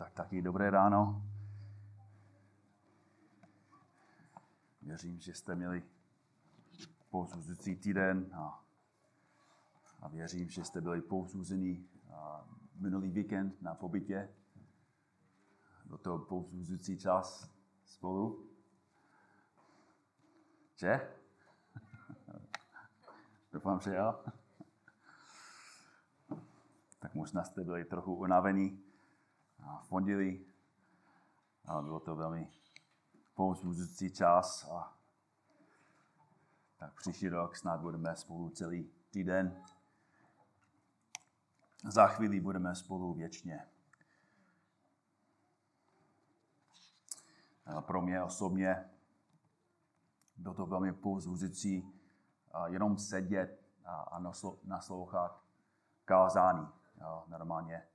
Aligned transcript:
Tak 0.00 0.12
taky 0.12 0.42
dobré 0.42 0.70
ráno. 0.70 1.22
Věřím, 4.82 5.20
že 5.20 5.34
jste 5.34 5.54
měli 5.54 5.82
povzbuzující 7.10 7.76
týden 7.76 8.30
a, 8.34 8.64
a 10.02 10.08
věřím, 10.08 10.50
že 10.50 10.64
jste 10.64 10.80
byli 10.80 11.02
povzbuzení 11.02 11.88
minulý 12.74 13.10
víkend 13.10 13.62
na 13.62 13.74
pobytě. 13.74 14.28
Do 15.84 15.98
toho 15.98 16.18
povzbuzující 16.18 16.98
čas 16.98 17.50
spolu. 17.84 18.50
Že? 20.76 21.14
Doufám, 23.52 23.80
že 23.80 23.94
jo. 23.94 24.24
Tak 26.98 27.14
možná 27.14 27.44
jste 27.44 27.64
byli 27.64 27.84
trochu 27.84 28.14
unavení 28.14 28.89
v 29.84 29.88
pondělí. 29.88 30.46
A 31.64 31.82
bylo 31.82 32.00
to 32.00 32.16
velmi 32.16 32.50
povzbuzující 33.34 34.10
čas 34.10 34.68
a 34.70 34.96
tak 36.76 36.94
příští 36.94 37.28
rok 37.28 37.56
snad 37.56 37.80
budeme 37.80 38.16
spolu 38.16 38.50
celý 38.50 38.90
týden. 39.10 39.64
Za 41.84 42.06
chvíli 42.06 42.40
budeme 42.40 42.74
spolu 42.74 43.14
věčně. 43.14 43.68
A 47.66 47.80
pro 47.80 48.02
mě 48.02 48.22
osobně 48.22 48.90
bylo 50.36 50.54
to 50.54 50.66
velmi 50.66 50.92
povzbuzující 50.92 51.92
jenom 52.66 52.98
sedět 52.98 53.64
a 53.84 54.20
naslouchat 54.64 55.44
kázání. 56.04 56.68
Normálně 57.26 57.88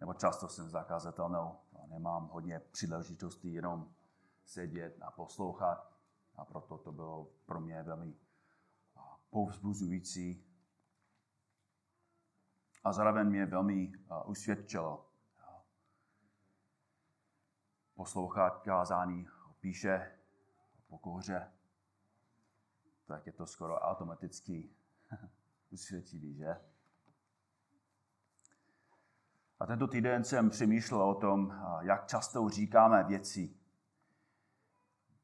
nebo 0.00 0.14
často 0.14 0.48
jsem 0.48 0.70
zakázatelnou 0.70 1.58
a 1.82 1.86
nemám 1.86 2.28
hodně 2.28 2.60
příležitostí 2.60 3.52
jenom 3.52 3.94
sedět 4.44 4.98
a 5.02 5.10
poslouchat. 5.10 5.92
A 6.36 6.44
proto 6.44 6.78
to 6.78 6.92
bylo 6.92 7.30
pro 7.46 7.60
mě 7.60 7.82
velmi 7.82 8.14
povzbuzující. 9.30 10.44
A 12.84 12.92
zároveň 12.92 13.26
mě 13.26 13.46
velmi 13.46 13.92
usvědčilo 14.26 15.08
poslouchat 17.94 18.62
kázání 18.62 19.28
o 19.50 19.52
píše, 19.60 20.18
o 20.78 20.82
pokoře, 20.88 21.52
tak 23.06 23.26
je 23.26 23.32
to 23.32 23.46
skoro 23.46 23.78
automaticky 23.78 24.70
usvědčivý, 25.70 26.34
že? 26.34 26.56
A 29.60 29.66
tento 29.66 29.86
týden 29.86 30.24
jsem 30.24 30.50
přemýšlel 30.50 31.02
o 31.02 31.14
tom, 31.14 31.62
jak 31.80 32.06
často 32.06 32.48
říkáme 32.48 33.04
věci, 33.04 33.56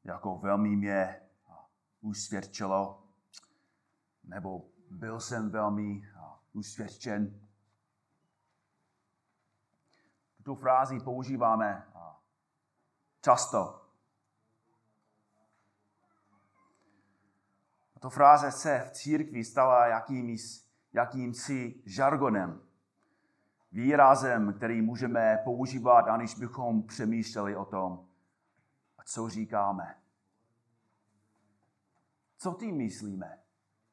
jako 0.03 0.37
velmi 0.37 0.75
mě 0.75 1.21
usvědčilo, 2.01 3.03
nebo 4.23 4.69
byl 4.91 5.19
jsem 5.19 5.49
velmi 5.49 6.09
usvědčen. 6.53 7.47
Tuto 10.37 10.55
frázi 10.55 10.99
používáme 10.99 11.87
často. 13.21 13.81
Tato 17.93 18.09
fráze 18.09 18.51
se 18.51 18.79
v 18.79 18.91
církvi 18.91 19.43
stala 19.43 19.87
jakým, 19.87 20.37
jakýmsi 20.93 21.81
žargonem 21.85 22.64
výrazem, 23.75 24.53
který 24.53 24.81
můžeme 24.81 25.37
používat, 25.43 26.01
aniž 26.01 26.35
bychom 26.35 26.83
přemýšleli 26.83 27.55
o 27.55 27.65
tom, 27.65 28.07
co 29.05 29.29
říkáme. 29.29 29.95
Co 32.37 32.53
tím 32.59 32.77
myslíme, 32.77 33.39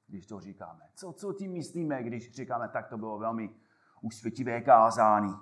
když 0.06 0.26
to 0.26 0.41
říkáme? 0.41 0.88
Co, 0.94 1.12
co 1.12 1.32
tím 1.32 1.53
myslíme, 1.53 2.03
když 2.03 2.32
říkáme, 2.32 2.69
tak 2.69 2.88
to 2.88 2.98
bylo 2.98 3.19
velmi 3.19 3.54
usvětivé 4.00 4.60
kázání? 4.60 5.34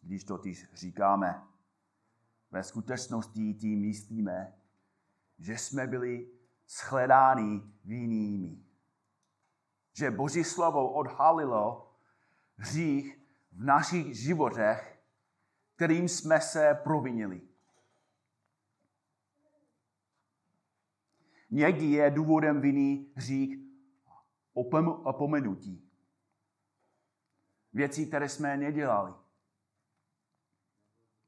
Když 0.00 0.24
to 0.24 0.36
totiž 0.36 0.72
říkáme, 0.74 1.42
ve 2.50 2.62
skutečnosti 2.62 3.54
tím 3.54 3.80
myslíme, 3.80 4.54
že 5.38 5.58
jsme 5.58 5.86
byli 5.86 6.30
shledáni 6.68 7.62
vinnými 7.84 8.65
že 9.96 10.10
Boží 10.10 10.44
slovo 10.44 10.92
odhalilo 10.92 11.94
hřích 12.56 13.18
v 13.52 13.64
našich 13.64 14.18
životech, 14.18 15.02
kterým 15.76 16.08
jsme 16.08 16.40
se 16.40 16.80
provinili. 16.84 17.40
Někdy 21.50 21.84
je 21.84 22.10
důvodem 22.10 22.60
viny 22.60 23.06
hřích 23.14 23.58
opomenutí. 25.02 25.90
Věcí, 27.72 28.06
které 28.06 28.28
jsme 28.28 28.56
nedělali. 28.56 29.14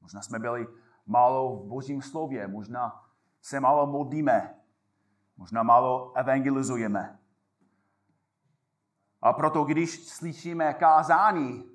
Možná 0.01 0.23
jsme 0.23 0.39
byli 0.39 0.67
málo 1.07 1.57
v 1.57 1.69
božím 1.69 2.03
slově, 2.03 2.49
možná 2.49 3.11
se 3.41 3.61
málo 3.61 3.87
modlíme, 3.87 4.61
možná 5.37 5.63
málo 5.63 6.13
evangelizujeme. 6.17 7.18
A 9.23 9.33
proto, 9.33 9.65
když 9.65 10.09
slyšíme 10.09 10.75
kázání 10.75 11.71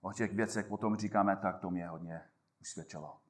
o 0.00 0.12
těch 0.12 0.34
věcech, 0.34 0.66
potom 0.66 0.96
říkáme, 0.96 1.36
tak 1.36 1.60
to 1.60 1.70
mě 1.70 1.88
hodně 1.88 2.20
usvědčilo. 2.60 3.20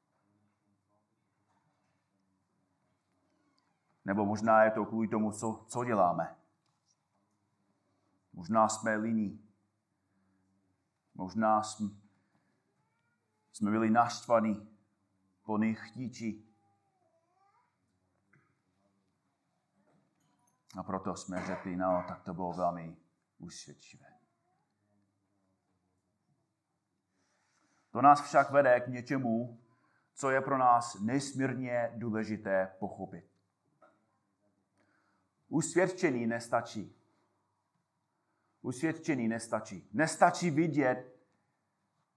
Nebo 4.04 4.26
možná 4.26 4.64
je 4.64 4.70
to 4.70 4.84
kvůli 4.84 5.08
tomu, 5.08 5.32
co, 5.32 5.64
co 5.68 5.84
děláme. 5.84 6.36
Možná 8.32 8.68
jsme 8.68 8.96
líní. 8.96 9.46
Možná 11.14 11.62
jsme, 11.62 11.88
jsme 13.52 13.70
byli 13.70 13.90
naštvaní, 13.90 14.68
plný 15.44 15.74
chtíči. 15.74 16.49
A 20.76 20.82
proto 20.82 21.16
jsme 21.16 21.46
řekli, 21.46 21.76
no, 21.76 22.04
tak 22.08 22.22
to 22.22 22.34
bylo 22.34 22.52
velmi 22.52 22.96
usvědčivé. 23.38 24.06
To 27.90 28.02
nás 28.02 28.22
však 28.22 28.50
vede 28.50 28.80
k 28.80 28.88
něčemu, 28.88 29.60
co 30.14 30.30
je 30.30 30.40
pro 30.40 30.58
nás 30.58 31.00
nesmírně 31.00 31.92
důležité 31.94 32.74
pochopit. 32.78 33.24
Usvědčení 35.48 36.26
nestačí. 36.26 36.96
Usvědčení 38.62 39.28
nestačí. 39.28 39.88
Nestačí 39.92 40.50
vidět 40.50 41.16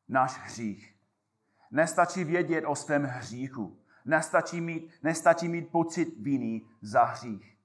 náš 0.08 0.38
hřích. 0.38 0.96
Nestačí 1.72 2.24
vědět 2.24 2.66
o 2.66 2.76
svém 2.76 3.04
hříchu. 3.04 3.80
Nestačí 4.06 4.62
mít, 4.62 4.92
nestačí 5.04 5.48
mít 5.48 5.72
pocit 5.72 6.18
viny 6.18 6.62
za 6.82 7.04
hřích. 7.04 7.58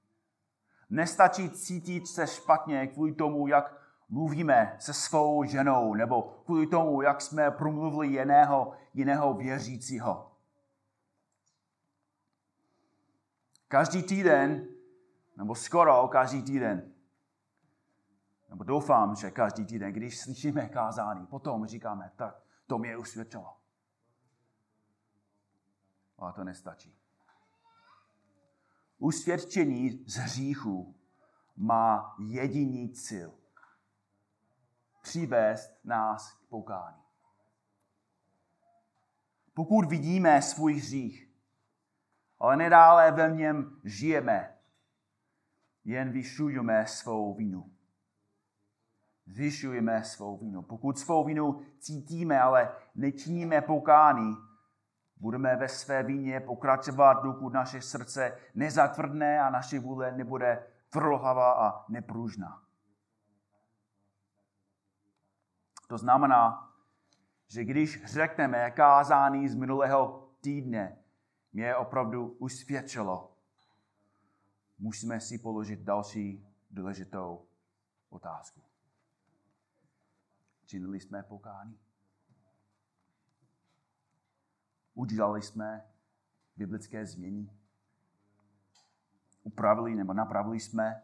Nestačí 0.89 1.49
cítit 1.49 2.07
se 2.07 2.27
špatně 2.27 2.87
kvůli 2.87 3.13
tomu, 3.13 3.47
jak 3.47 3.79
mluvíme 4.09 4.75
se 4.79 4.93
svou 4.93 5.43
ženou, 5.43 5.93
nebo 5.93 6.21
kvůli 6.45 6.67
tomu, 6.67 7.01
jak 7.01 7.21
jsme 7.21 7.51
promluvili 7.51 8.07
jiného, 8.07 8.73
jiného 8.93 9.33
věřícího. 9.33 10.31
Každý 13.67 14.03
týden, 14.03 14.67
nebo 15.37 15.55
skoro 15.55 16.07
každý 16.07 16.43
týden, 16.43 16.93
nebo 18.49 18.63
doufám, 18.63 19.15
že 19.15 19.31
každý 19.31 19.65
týden, 19.65 19.93
když 19.93 20.19
slyšíme 20.19 20.69
kázání, 20.69 21.25
potom 21.25 21.65
říkáme, 21.65 22.11
tak 22.15 22.43
to 22.67 22.77
mě 22.77 22.97
usvědčilo. 22.97 23.57
Ale 26.17 26.33
to 26.33 26.43
nestačí 26.43 26.98
usvědčení 28.99 30.03
z 30.05 30.15
hříchu 30.15 30.95
má 31.57 32.15
jediný 32.19 32.89
cíl. 32.89 33.33
Přivést 35.01 35.71
nás 35.83 36.33
k 36.33 36.45
pokání. 36.49 37.01
Pokud 39.53 39.85
vidíme 39.85 40.41
svůj 40.41 40.73
hřích, 40.73 41.29
ale 42.39 42.57
nedále 42.57 43.11
ve 43.11 43.31
něm 43.35 43.81
žijeme, 43.83 44.55
jen 45.85 46.11
vyšujeme 46.11 46.87
svou 46.87 47.33
vinu. 47.33 47.71
Vyšujeme 49.27 50.03
svou 50.03 50.37
vinu. 50.37 50.61
Pokud 50.61 50.99
svou 50.99 51.23
vinu 51.23 51.61
cítíme, 51.79 52.41
ale 52.41 52.75
nečiníme 52.95 53.61
pokání, 53.61 54.35
Budeme 55.19 55.55
ve 55.55 55.67
své 55.67 56.03
víně 56.03 56.39
pokračovat, 56.39 57.13
dokud 57.13 57.53
naše 57.53 57.81
srdce 57.81 58.37
nezatvrdne 58.55 59.39
a 59.39 59.49
naše 59.49 59.79
vůle 59.79 60.11
nebude 60.11 60.67
tvrlhavá 60.89 61.67
a 61.67 61.85
nepružná. 61.89 62.63
To 65.87 65.97
znamená, 65.97 66.73
že 67.47 67.63
když 67.63 68.05
řekneme 68.05 68.71
kázání 68.71 69.49
z 69.49 69.55
minulého 69.55 70.29
týdne, 70.41 70.97
mě 71.53 71.75
opravdu 71.75 72.27
usvědčilo, 72.27 73.37
musíme 74.79 75.19
si 75.19 75.37
položit 75.37 75.79
další 75.79 76.47
důležitou 76.71 77.47
otázku. 78.09 78.61
Činili 80.65 80.99
jsme 80.99 81.23
pokání? 81.23 81.79
Udělali 84.99 85.41
jsme 85.41 85.85
biblické 86.57 87.05
změny? 87.05 87.49
Upravili 89.43 89.95
nebo 89.95 90.13
napravili 90.13 90.59
jsme 90.59 91.03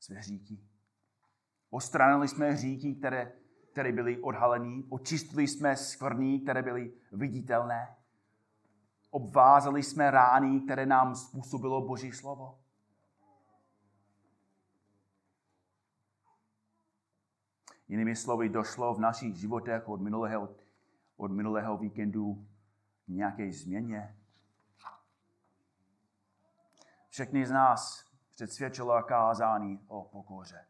své 0.00 0.16
hříky? 0.16 0.60
Ostranili 1.70 2.28
jsme 2.28 2.50
hříky, 2.50 2.94
které, 2.94 3.32
které 3.72 3.92
byly 3.92 4.22
odhalené? 4.22 4.82
Očistili 4.88 5.48
jsme 5.48 5.76
skvrní, 5.76 6.40
které 6.40 6.62
byly 6.62 6.92
viditelné? 7.12 7.96
Obvázali 9.10 9.82
jsme 9.82 10.10
rány, 10.10 10.60
které 10.60 10.86
nám 10.86 11.14
způsobilo 11.14 11.86
Boží 11.86 12.12
slovo? 12.12 12.58
Jinými 17.88 18.16
slovy, 18.16 18.48
došlo 18.48 18.94
v 18.94 19.00
našich 19.00 19.36
životech 19.36 19.88
od 19.88 20.00
minulého, 20.00 20.56
od 21.16 21.30
minulého 21.30 21.78
víkendu 21.78 22.46
nějaké 23.08 23.52
změně. 23.52 24.16
Všechny 27.08 27.46
z 27.46 27.50
nás 27.50 28.04
předsvědčilo 28.34 29.02
kázání 29.02 29.80
o 29.86 30.04
pokoře. 30.04 30.66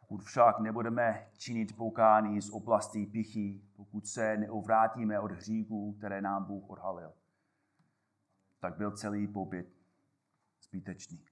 Pokud 0.00 0.24
však 0.24 0.58
nebudeme 0.58 1.30
činit 1.38 1.76
poukání 1.76 2.42
z 2.42 2.50
oblasti 2.50 3.06
pichy, 3.06 3.60
pokud 3.76 4.06
se 4.06 4.36
neuvrátíme 4.36 5.20
od 5.20 5.32
hříků, 5.32 5.92
které 5.92 6.20
nám 6.20 6.44
Bůh 6.44 6.70
odhalil, 6.70 7.12
tak 8.60 8.76
byl 8.76 8.90
celý 8.90 9.28
pobyt 9.28 9.76
zbytečný. 10.62 11.24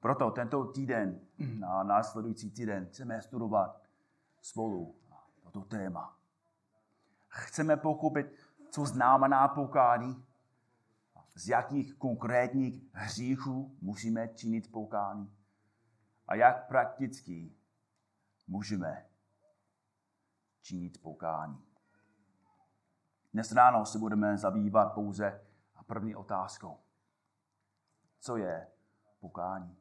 Proto 0.00 0.30
tento 0.30 0.64
týden 0.64 1.20
a 1.66 1.82
následující 1.82 2.50
týden 2.50 2.86
chceme 2.86 3.22
studovat 3.22 3.82
spolu 4.40 4.96
toto 5.42 5.60
téma. 5.60 6.18
Chceme 7.34 7.76
pochopit, 7.76 8.26
co 8.70 8.86
znamená 8.86 9.48
poukání, 9.48 10.24
z 11.34 11.48
jakých 11.48 11.94
konkrétních 11.94 12.82
hříchů 12.92 13.76
musíme 13.80 14.28
činit 14.28 14.72
poukání 14.72 15.36
a 16.28 16.34
jak 16.34 16.68
prakticky 16.68 17.54
můžeme 18.46 19.06
činit 20.62 21.02
poukání. 21.02 21.64
Dnes 23.32 23.52
ráno 23.52 23.86
se 23.86 23.98
budeme 23.98 24.38
zabývat 24.38 24.94
pouze 24.94 25.40
první 25.86 26.16
otázkou. 26.16 26.78
Co 28.20 28.36
je 28.36 28.66
pokání? 29.20 29.76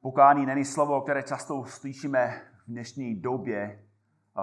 Pokání 0.00 0.46
není 0.46 0.64
slovo, 0.64 1.00
které 1.00 1.22
často 1.22 1.64
slyšíme 1.64 2.50
v 2.58 2.66
dnešní 2.66 3.20
době 3.20 3.85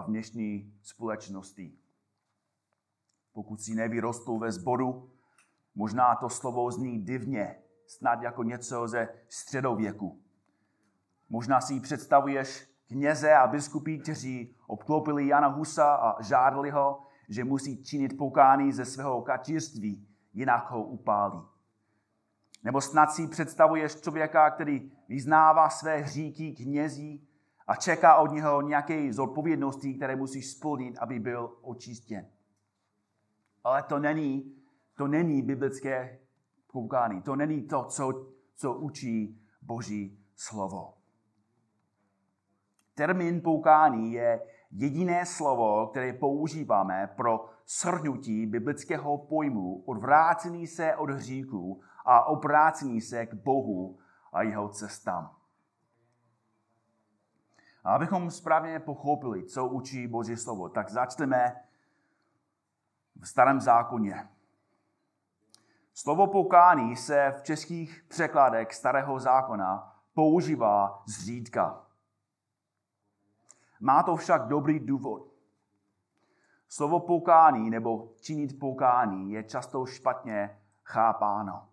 v 0.01 0.05
dnešní 0.05 0.73
společnosti. 0.83 1.73
Pokud 3.33 3.61
si 3.61 3.75
nevyrostl 3.75 4.37
ve 4.37 4.51
zboru, 4.51 5.09
možná 5.75 6.15
to 6.15 6.29
slovo 6.29 6.71
zní 6.71 6.99
divně, 6.99 7.55
snad 7.87 8.21
jako 8.21 8.43
něco 8.43 8.87
ze 8.87 9.09
středověku. 9.29 10.21
Možná 11.29 11.61
si 11.61 11.79
představuješ 11.79 12.69
kněze 12.87 13.33
a 13.33 13.47
biskupy, 13.47 13.97
kteří 13.97 14.55
obklopili 14.67 15.27
Jana 15.27 15.47
Husa 15.47 15.95
a 15.95 16.21
žádali 16.21 16.69
ho, 16.69 17.01
že 17.29 17.43
musí 17.43 17.83
činit 17.83 18.17
pokání 18.17 18.71
ze 18.71 18.85
svého 18.85 19.21
kačírství, 19.21 20.07
jinak 20.33 20.71
ho 20.71 20.83
upálí. 20.83 21.41
Nebo 22.63 22.81
snad 22.81 23.11
si 23.11 23.27
představuješ 23.27 23.95
člověka, 23.95 24.49
který 24.49 24.91
vyznává 25.09 25.69
své 25.69 25.97
hříky 25.97 26.51
knězí 26.51 27.27
a 27.67 27.75
čeká 27.75 28.15
od 28.15 28.31
něho 28.31 28.61
nějaké 28.61 29.13
zodpovědnosti, 29.13 29.93
které 29.93 30.15
musí 30.15 30.41
splnit, 30.41 30.97
aby 30.97 31.19
byl 31.19 31.57
očistěn. 31.61 32.27
Ale 33.63 33.83
to 33.83 33.99
není, 33.99 34.55
to 34.97 35.07
není 35.07 35.41
biblické 35.41 36.19
poukání. 36.71 37.21
To 37.21 37.35
není 37.35 37.61
to, 37.61 37.83
co, 37.83 38.27
co 38.55 38.73
učí 38.73 39.41
Boží 39.61 40.19
slovo. 40.35 40.93
Termín 42.95 43.41
poukání 43.41 44.13
je 44.13 44.41
jediné 44.71 45.25
slovo, 45.25 45.87
které 45.87 46.13
používáme 46.13 47.13
pro 47.15 47.45
shrnutí 47.67 48.45
biblického 48.45 49.17
pojmu 49.17 49.83
odvrácení 49.85 50.67
se 50.67 50.95
od 50.95 51.09
hříků 51.09 51.81
a 52.05 52.25
obrácení 52.25 53.01
se 53.01 53.25
k 53.25 53.33
Bohu 53.33 53.99
a 54.33 54.41
jeho 54.41 54.69
cestám. 54.69 55.42
A 57.83 57.95
abychom 57.95 58.31
správně 58.31 58.79
pochopili, 58.79 59.45
co 59.45 59.67
učí 59.67 60.07
Boží 60.07 60.37
slovo, 60.37 60.69
tak 60.69 60.89
začneme 60.89 61.55
v 63.21 63.27
starém 63.27 63.61
zákoně. 63.61 64.29
Slovo 65.93 66.27
poukání 66.27 66.95
se 66.95 67.33
v 67.37 67.43
českých 67.43 68.05
překladech 68.07 68.73
starého 68.73 69.19
zákona 69.19 69.95
používá 70.13 71.03
zřídka. 71.07 71.85
Má 73.79 74.03
to 74.03 74.15
však 74.15 74.47
dobrý 74.47 74.79
důvod. 74.79 75.33
Slovo 76.67 76.99
poukání 76.99 77.69
nebo 77.69 78.13
činit 78.21 78.59
poukání 78.59 79.31
je 79.31 79.43
často 79.43 79.85
špatně 79.85 80.59
chápáno. 80.83 81.67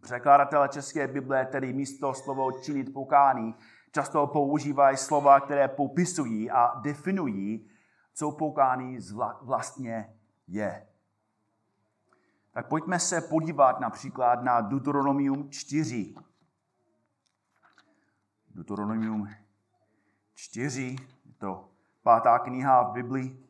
Překladatelé 0.00 0.68
České 0.68 1.06
Bible 1.06 1.46
tedy 1.46 1.72
místo 1.72 2.14
slovo 2.14 2.52
činit 2.52 2.92
poukání 2.92 3.54
často 3.90 4.26
používají 4.26 4.96
slova, 4.96 5.40
které 5.40 5.68
popisují 5.68 6.50
a 6.50 6.80
definují, 6.80 7.70
co 8.14 8.32
poukání 8.32 8.98
vlastně 9.42 10.18
je. 10.46 10.86
Tak 12.52 12.68
pojďme 12.68 13.00
se 13.00 13.20
podívat 13.20 13.80
například 13.80 14.42
na 14.42 14.60
Deuteronomium 14.60 15.50
4. 15.50 16.14
Deuteronomium 18.48 19.28
4, 20.34 20.96
je 21.24 21.32
to 21.38 21.70
pátá 22.02 22.38
kniha 22.38 22.82
v 22.82 22.92
Biblii. 22.92 23.48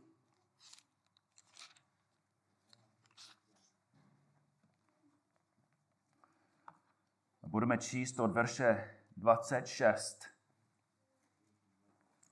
Budeme 7.42 7.78
číst 7.78 8.20
od 8.20 8.32
verše 8.32 8.97
26. 9.18 10.18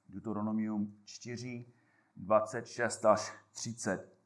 Deuteronomium 0.08 1.02
4, 1.04 1.66
26 2.16 3.04
až 3.04 3.32
30. 3.52 4.16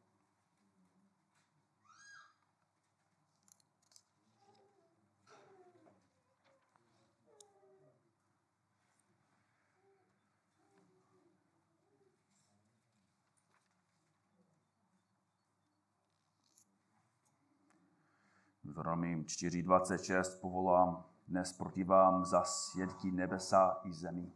Deuteronomium 18.65 19.25
4.26 19.25 20.41
povolám 20.41 21.10
dnes 21.31 21.53
proti 21.53 21.85
vám 21.85 22.25
za 22.25 22.45
svědky 22.45 23.11
nebesa 23.11 23.81
i 23.85 23.93
zemi, 23.93 24.33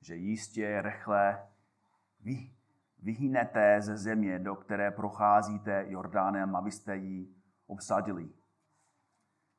že 0.00 0.14
jistě 0.14 0.82
rychle 0.82 1.48
vy 2.20 2.50
vyhynete 3.02 3.82
ze 3.82 3.96
země, 3.96 4.38
do 4.38 4.54
které 4.54 4.90
procházíte 4.90 5.84
Jordánem, 5.88 6.56
abyste 6.56 6.96
ji 6.96 7.34
obsadili. 7.66 8.28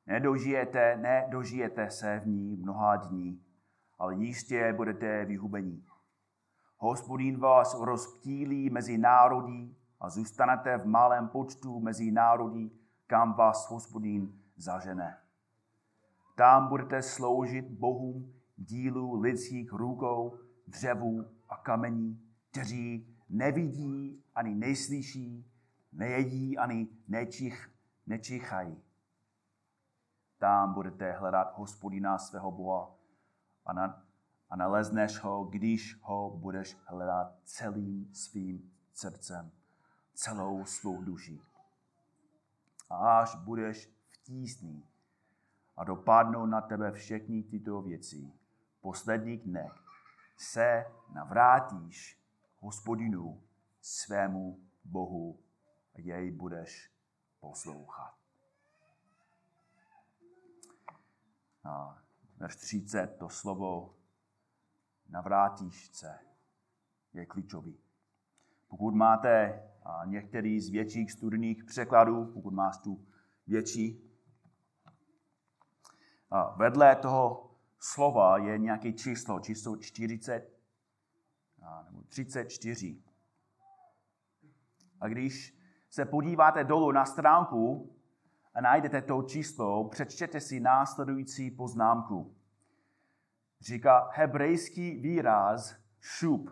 Nedožijete, 0.06 0.98
nedožijete 0.98 1.90
se 1.92 2.20
v 2.20 2.28
ní 2.28 2.56
mnoha 2.56 2.96
dní, 2.96 3.46
ale 4.00 4.16
jistě 4.16 4.74
budete 4.74 5.26
vyhubení. 5.26 5.86
Hospodín 6.78 7.40
vás 7.40 7.80
rozptýlí 7.82 8.70
mezi 8.70 8.98
národy 8.98 9.76
a 10.00 10.10
zůstanete 10.10 10.78
v 10.78 10.86
malém 10.86 11.28
počtu 11.28 11.80
mezi 11.80 12.12
národy, 12.12 12.72
kam 13.08 13.34
vás 13.34 13.70
hospodín 13.70 14.42
zažene. 14.56 15.25
Tam 16.36 16.68
budete 16.68 17.02
sloužit 17.02 17.66
bohům 17.66 18.34
dílu 18.58 19.20
lidských 19.20 19.74
rukou, 19.74 20.40
dřevu 20.68 21.26
a 21.50 21.58
kamení, 21.58 22.22
kteří 22.52 23.16
nevidí 23.30 24.24
ani 24.36 24.56
neslyší, 24.56 25.52
nejedí 25.92 26.58
ani 26.58 26.88
nečich, 27.08 27.72
nečichají. 28.08 28.82
Tam 30.38 30.74
budete 30.74 31.12
hledat 31.12 31.58
hospodina 31.58 32.18
svého 32.18 32.52
Boha 32.52 32.96
a, 33.66 33.74
na, 33.74 34.06
a 34.50 34.56
nalezneš 34.56 35.20
ho, 35.20 35.44
když 35.44 36.00
ho 36.02 36.38
budeš 36.38 36.78
hledat 36.86 37.36
celým 37.44 38.14
svým 38.14 38.72
srdcem, 38.94 39.52
celou 40.14 40.66
svou 40.66 41.02
duší. 41.02 41.42
A 42.90 43.20
až 43.20 43.36
budeš 43.36 43.88
v 44.10 44.18
tísní 44.24 44.84
a 45.78 45.84
dopadnou 45.84 46.46
na 46.46 46.62
tebe 46.62 46.92
všechny 46.92 47.44
tyto 47.44 47.82
věci, 47.82 48.32
v 48.78 48.82
posledních 48.82 49.42
dnech 49.42 49.72
se 50.38 50.86
navrátíš 51.14 52.20
hospodinu 52.60 53.42
svému 53.82 54.60
Bohu 54.86 55.40
a 55.96 56.02
jej 56.02 56.32
budeš 56.32 56.92
poslouchat. 57.40 58.16
A 61.64 61.98
verš 62.38 62.56
30, 62.56 63.08
to 63.08 63.30
slovo 63.30 63.96
navrátíš 65.10 65.90
se 65.94 66.20
je 67.14 67.26
klíčový. 67.26 67.80
Pokud 68.68 68.96
máte 68.96 69.64
některý 70.06 70.60
z 70.62 70.70
větších 70.70 71.12
studijních 71.12 71.64
překladů, 71.64 72.26
pokud 72.26 72.54
máš 72.54 72.78
tu 72.78 73.06
větší, 73.48 74.05
a 76.32 76.56
vedle 76.56 76.96
toho 76.96 77.52
slova 77.80 78.38
je 78.38 78.58
nějaké 78.58 78.94
číslo, 78.94 79.40
číslo 79.40 79.78
40 79.78 80.56
nebo 81.86 82.04
34. 82.04 83.02
A 85.02 85.08
když 85.08 85.58
se 85.90 86.06
podíváte 86.06 86.64
dolů 86.64 86.92
na 86.92 87.06
stránku 87.06 87.96
a 88.54 88.62
najdete 88.62 89.02
to 89.02 89.24
číslo, 89.24 89.90
přečtěte 89.90 90.42
si 90.42 90.60
následující 90.60 91.52
poznámku. 91.52 92.36
Říká, 93.62 94.10
hebrejský 94.14 94.96
výraz 94.96 95.76
šup 96.00 96.50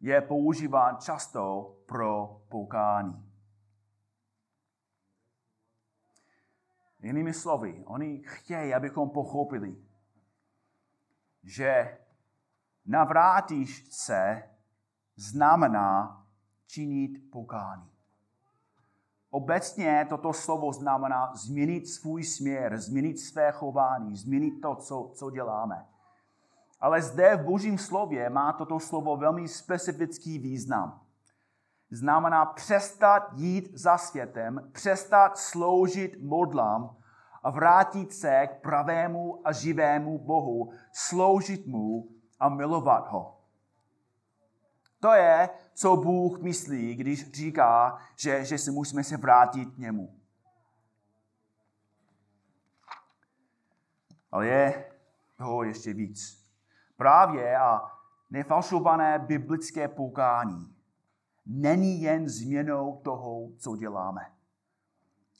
je 0.00 0.20
používán 0.20 0.96
často 0.96 1.76
pro 1.86 2.40
poukání. 2.48 3.33
Jinými 7.04 7.34
slovy, 7.34 7.82
oni 7.86 8.22
chtějí, 8.26 8.74
abychom 8.74 9.10
pochopili, 9.10 9.76
že 11.42 11.98
navrátíš 12.86 13.86
se 13.90 14.42
znamená 15.16 16.24
činit 16.66 17.30
pokání. 17.30 17.90
Obecně 19.30 20.06
toto 20.08 20.32
slovo 20.32 20.72
znamená 20.72 21.34
změnit 21.34 21.88
svůj 21.88 22.24
směr, 22.24 22.78
změnit 22.78 23.18
své 23.18 23.52
chování, 23.52 24.16
změnit 24.16 24.60
to, 24.60 24.76
co, 24.76 25.10
co 25.14 25.30
děláme. 25.30 25.86
Ale 26.80 27.02
zde 27.02 27.36
v 27.36 27.44
Božím 27.44 27.78
slově 27.78 28.30
má 28.30 28.52
toto 28.52 28.80
slovo 28.80 29.16
velmi 29.16 29.48
specifický 29.48 30.38
význam. 30.38 31.03
Znamená 31.90 32.46
přestat 32.46 33.32
jít 33.32 33.70
za 33.74 33.98
světem, 33.98 34.70
přestat 34.72 35.38
sloužit 35.38 36.22
modlám 36.22 36.96
a 37.42 37.50
vrátit 37.50 38.12
se 38.12 38.46
k 38.46 38.60
pravému 38.60 39.40
a 39.44 39.52
živému 39.52 40.18
Bohu, 40.18 40.72
sloužit 40.92 41.66
mu 41.66 42.08
a 42.40 42.48
milovat 42.48 43.08
ho. 43.08 43.40
To 45.00 45.12
je, 45.12 45.48
co 45.74 45.96
Bůh 45.96 46.40
myslí, 46.42 46.94
když 46.94 47.32
říká, 47.32 47.98
že, 48.16 48.44
že 48.44 48.58
si 48.58 48.70
musíme 48.70 49.04
se 49.04 49.16
vrátit 49.16 49.74
k 49.74 49.78
němu. 49.78 50.20
Ale 54.32 54.46
je 54.46 54.90
toho 55.36 55.62
ještě 55.62 55.94
víc. 55.94 56.44
Právě 56.96 57.56
a 57.56 57.82
nefalšované 58.30 59.18
biblické 59.18 59.88
poukání 59.88 60.73
není 61.46 62.02
jen 62.02 62.28
změnou 62.28 63.00
toho, 63.04 63.48
co 63.58 63.76
děláme, 63.76 64.32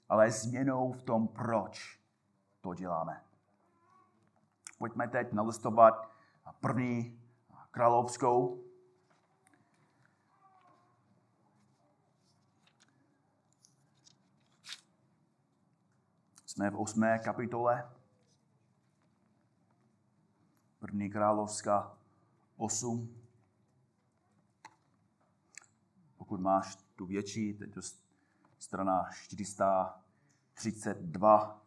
ale 0.09 0.31
změnou 0.31 0.93
v 0.93 1.03
tom, 1.03 1.29
proč 1.29 2.01
to 2.61 2.75
děláme. 2.75 3.23
Pojďme 4.79 5.09
teď 5.09 5.33
nalistovat 5.33 6.11
první 6.61 7.21
královskou 7.71 8.65
Jsme 16.55 16.71
v 16.71 16.81
8. 16.81 17.05
kapitole. 17.25 17.91
První 20.79 21.11
královská 21.11 21.99
8. 22.57 23.24
Pokud 26.35 26.43
máš 26.43 26.77
tu 26.97 27.07
větší, 27.07 27.55
teď 27.55 27.75
to 27.75 27.81
strana 28.59 29.09
432. 29.13 31.61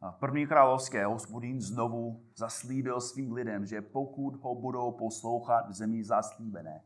A 0.00 0.12
první 0.12 0.46
královské 0.46 1.06
hospodin 1.06 1.60
znovu 1.60 2.24
zaslíbil 2.36 3.00
svým 3.00 3.32
lidem, 3.32 3.66
že 3.66 3.82
pokud 3.82 4.42
ho 4.42 4.54
budou 4.54 4.92
poslouchat 4.92 5.68
v 5.68 5.72
zemi 5.72 6.04
zaslíbené, 6.04 6.84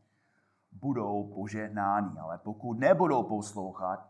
budou 0.71 1.33
požehnáni. 1.33 2.19
Ale 2.19 2.37
pokud 2.37 2.79
nebudou 2.79 3.23
poslouchat, 3.23 4.09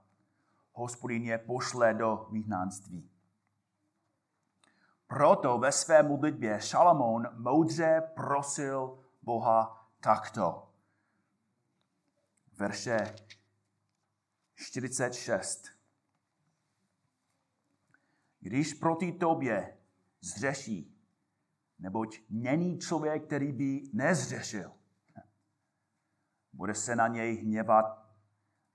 hospodin 0.74 1.24
je 1.24 1.38
pošle 1.38 1.94
do 1.94 2.27
vyhnanství. 2.32 3.10
Proto 5.08 5.58
ve 5.58 5.72
své 5.72 6.04
modlitbě 6.04 6.62
Šalamón 6.62 7.28
moudře 7.34 8.02
prosil 8.16 9.00
Boha 9.22 9.90
takto. 10.00 10.70
Verše 12.58 13.16
46. 14.56 15.68
Když 18.40 18.74
proti 18.74 19.12
tobě 19.12 19.78
zřeší, 20.22 21.02
neboť 21.80 22.20
není 22.30 22.80
člověk, 22.80 23.26
který 23.26 23.52
by 23.52 23.82
nezřešil, 23.94 24.72
bude 26.54 26.76
se 26.76 26.96
na 26.96 27.08
něj 27.08 27.36
hněvat, 27.36 27.86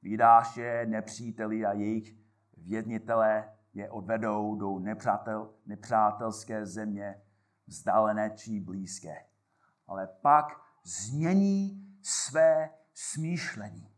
vydáš 0.03 0.57
je 0.57 0.87
nepříteli 0.87 1.67
a 1.67 1.73
jejich 1.73 2.17
vědnitelé 2.57 3.57
je 3.75 3.91
odvedou 3.91 4.55
do 4.55 4.79
nepřátel, 4.79 5.55
nepřátelské 5.67 6.67
země, 6.67 7.23
vzdálené 7.67 8.31
či 8.37 8.61
blízké. 8.61 9.25
Ale 9.87 10.07
pak 10.07 10.61
změní 10.85 11.87
své 12.03 12.71
smýšlení. 12.95 13.91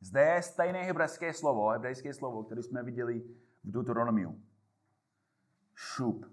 Zde 0.00 0.20
je 0.20 0.42
stejné 0.42 0.82
hebrejské 0.82 1.32
slovo, 1.32 1.68
hebrejské 1.68 2.14
slovo, 2.14 2.42
které 2.42 2.62
jsme 2.62 2.82
viděli 2.82 3.20
v 3.64 3.70
Deuteronomiu. 3.70 4.42
Šup. 5.74 6.26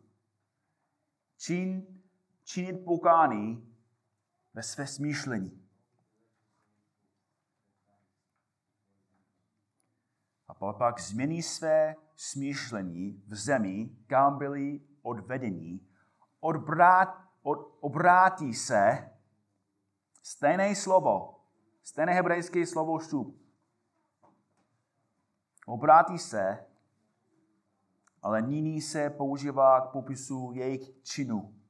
Čin, 1.38 2.02
činit 2.44 2.86
pokání 2.86 3.76
ve 4.54 4.64
své 4.64 4.88
smýšlení. 4.88 5.61
A 10.62 10.74
pak 10.74 11.00
změní 11.00 11.44
své 11.44 11.96
smýšlení 12.16 13.24
v 13.28 13.36
zemi, 13.36 13.90
kam 14.08 14.38
byli 14.38 14.82
odvedení, 15.02 15.88
odbrát, 16.40 17.10
od, 17.44 17.78
obrátí 17.80 18.54
se 18.54 19.12
stejné 20.24 20.76
slovo, 20.76 21.40
stejné 21.84 22.14
hebrejské 22.14 22.68
slovo 22.68 23.00
šup. 23.00 23.42
Obrátí 25.66 26.18
se, 26.18 26.66
ale 28.22 28.42
nyní 28.42 28.82
se 28.82 29.10
používá 29.10 29.82
k 29.82 29.92
popisu 29.92 30.52
jejich 30.54 31.04
činu 31.04 31.62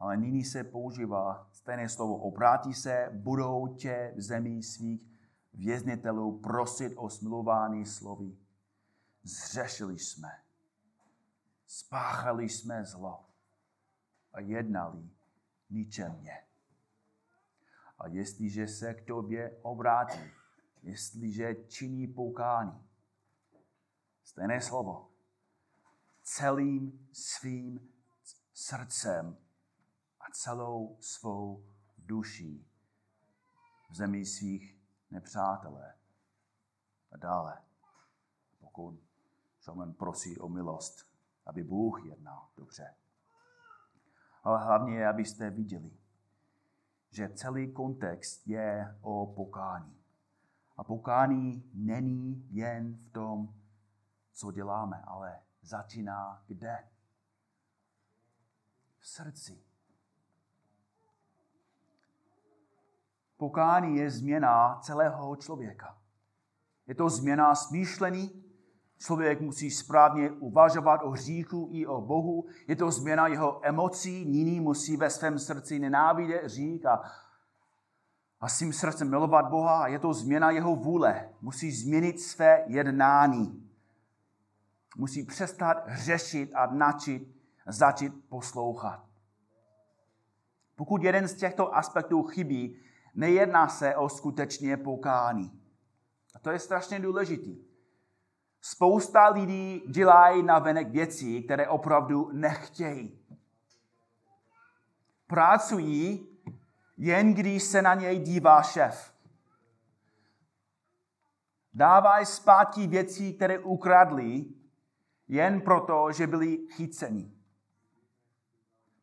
ale 0.00 0.16
nyní 0.16 0.44
se 0.44 0.64
používá 0.64 1.48
stejné 1.52 1.88
slovo. 1.88 2.16
Obrátí 2.16 2.74
se, 2.74 3.08
budou 3.12 3.66
tě 3.66 4.12
v 4.16 4.22
zemi 4.22 4.62
svých 4.62 5.09
věznitelů 5.52 6.40
prosit 6.40 6.92
o 6.96 7.10
smilování 7.10 7.86
slovy. 7.86 8.36
Zřešili 9.22 9.98
jsme, 9.98 10.42
spáchali 11.66 12.48
jsme 12.48 12.84
zlo 12.84 13.28
a 14.32 14.40
jednali 14.40 15.10
ničemně. 15.70 16.44
A 17.98 18.08
jestliže 18.08 18.68
se 18.68 18.94
k 18.94 19.06
tobě 19.06 19.58
obrátí, 19.62 20.30
jestliže 20.82 21.54
činí 21.68 22.06
poukání, 22.06 22.88
stejné 24.24 24.60
slovo, 24.60 25.10
celým 26.22 27.08
svým 27.12 27.92
srdcem 28.54 29.36
celou 30.32 30.96
svou 31.00 31.64
duší 31.98 32.66
v 33.90 33.94
zemi 33.94 34.26
svých 34.26 34.79
nepřátelé. 35.10 35.94
A 37.12 37.16
dále. 37.16 37.62
pokud 38.58 39.00
Šomen 39.60 39.92
prosí 39.92 40.38
o 40.38 40.48
milost, 40.48 41.06
aby 41.46 41.64
Bůh 41.64 42.04
jednal 42.04 42.48
dobře. 42.56 42.94
Ale 44.42 44.64
hlavně 44.64 44.96
je, 44.96 45.08
abyste 45.08 45.50
viděli, 45.50 45.98
že 47.10 47.28
celý 47.28 47.72
kontext 47.72 48.46
je 48.46 48.98
o 49.00 49.26
pokání. 49.26 50.04
A 50.76 50.84
pokání 50.84 51.70
není 51.74 52.48
jen 52.50 52.96
v 52.96 53.10
tom, 53.10 53.54
co 54.32 54.52
děláme, 54.52 55.02
ale 55.06 55.40
začíná 55.62 56.44
kde? 56.46 56.88
V 58.98 59.08
srdci. 59.08 59.69
Pokání 63.40 63.96
je 63.96 64.10
změna 64.10 64.78
celého 64.82 65.36
člověka. 65.36 65.96
Je 66.86 66.94
to 66.94 67.08
změna 67.08 67.54
smýšlení. 67.54 68.44
Člověk 68.98 69.40
musí 69.40 69.70
správně 69.70 70.30
uvažovat 70.30 71.00
o 71.04 71.10
hříchu 71.10 71.68
i 71.72 71.86
o 71.86 72.00
Bohu. 72.00 72.44
Je 72.68 72.76
to 72.76 72.90
změna 72.90 73.26
jeho 73.26 73.60
emocí. 73.62 74.24
Nyní 74.24 74.60
musí 74.60 74.96
ve 74.96 75.10
svém 75.10 75.38
srdci 75.38 75.78
nenávidět 75.78 76.44
hřích 76.44 76.86
a, 76.86 77.02
a 78.40 78.48
svým 78.48 78.72
srdcem 78.72 79.10
milovat 79.10 79.48
Boha. 79.48 79.86
Je 79.86 79.98
to 79.98 80.14
změna 80.14 80.50
jeho 80.50 80.76
vůle. 80.76 81.28
Musí 81.40 81.72
změnit 81.72 82.20
své 82.20 82.64
jednání. 82.66 83.70
Musí 84.96 85.26
přestat 85.26 85.76
řešit 85.88 86.52
a 86.54 86.66
načit, 86.66 87.36
začít 87.66 88.12
poslouchat. 88.28 89.04
Pokud 90.76 91.02
jeden 91.02 91.28
z 91.28 91.34
těchto 91.34 91.76
aspektů 91.76 92.22
chybí, 92.22 92.80
nejedná 93.14 93.68
se 93.68 93.96
o 93.96 94.08
skutečně 94.08 94.76
pokání. 94.76 95.62
A 96.34 96.38
to 96.38 96.50
je 96.50 96.58
strašně 96.58 97.00
důležitý. 97.00 97.58
Spousta 98.60 99.28
lidí 99.28 99.82
dělají 99.88 100.42
na 100.42 100.58
venek 100.58 100.88
věcí, 100.88 101.42
které 101.42 101.68
opravdu 101.68 102.30
nechtějí. 102.32 103.18
Pracují, 105.26 106.28
jen 106.96 107.34
když 107.34 107.62
se 107.62 107.82
na 107.82 107.94
něj 107.94 108.18
dívá 108.18 108.62
šéf. 108.62 109.14
Dávají 111.74 112.26
zpátky 112.26 112.86
věcí, 112.86 113.34
které 113.34 113.58
ukradli, 113.58 114.44
jen 115.28 115.60
proto, 115.60 116.12
že 116.12 116.26
byli 116.26 116.56
chyceni. 116.56 117.32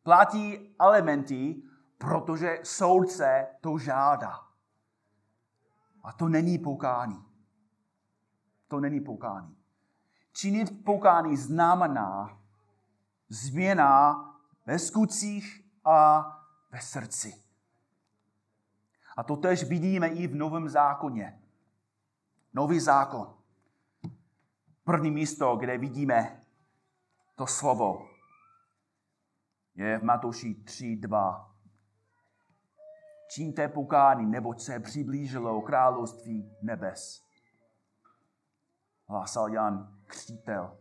Platí 0.02 0.74
elementy, 0.80 1.62
protože 1.98 2.58
soudce 2.62 3.46
to 3.60 3.78
žádá. 3.78 4.40
A 6.02 6.12
to 6.12 6.28
není 6.28 6.58
pokání. 6.58 7.24
To 8.68 8.80
není 8.80 9.00
pokání. 9.00 9.56
Činit 10.32 10.84
pokání 10.84 11.36
znamená 11.36 12.38
změna 13.28 14.24
ve 14.66 14.78
skutcích 14.78 15.64
a 15.84 16.26
ve 16.70 16.80
srdci. 16.80 17.44
A 19.16 19.22
to 19.22 19.36
tež 19.36 19.64
vidíme 19.64 20.08
i 20.08 20.26
v 20.26 20.34
Novém 20.34 20.68
zákoně. 20.68 21.42
Nový 22.54 22.80
zákon. 22.80 23.34
První 24.84 25.10
místo, 25.10 25.56
kde 25.56 25.78
vidíme 25.78 26.40
to 27.34 27.46
slovo, 27.46 28.08
je 29.74 29.98
v 29.98 30.02
Matouši 30.02 30.54
3, 30.54 30.96
2 30.96 31.57
čiňte 33.28 33.68
pokání, 33.68 34.26
neboť 34.26 34.60
se 34.60 34.80
přiblížilo 34.80 35.60
království 35.60 36.56
nebes. 36.62 37.22
Hlásal 39.08 39.48
Jan 39.48 39.94
Křtítel. 40.06 40.76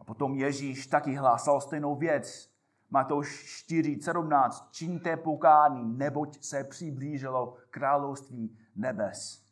A 0.00 0.04
potom 0.04 0.34
Ježíš 0.34 0.86
taky 0.86 1.14
hlásal 1.14 1.60
stejnou 1.60 1.94
věc. 1.94 2.50
Matouš 2.90 3.44
4, 3.44 3.98
17. 4.02 4.68
Čiňte 4.70 5.16
pokání, 5.16 5.98
neboť 5.98 6.42
se 6.44 6.64
přiblížilo 6.64 7.56
království 7.70 8.58
nebes. 8.76 9.42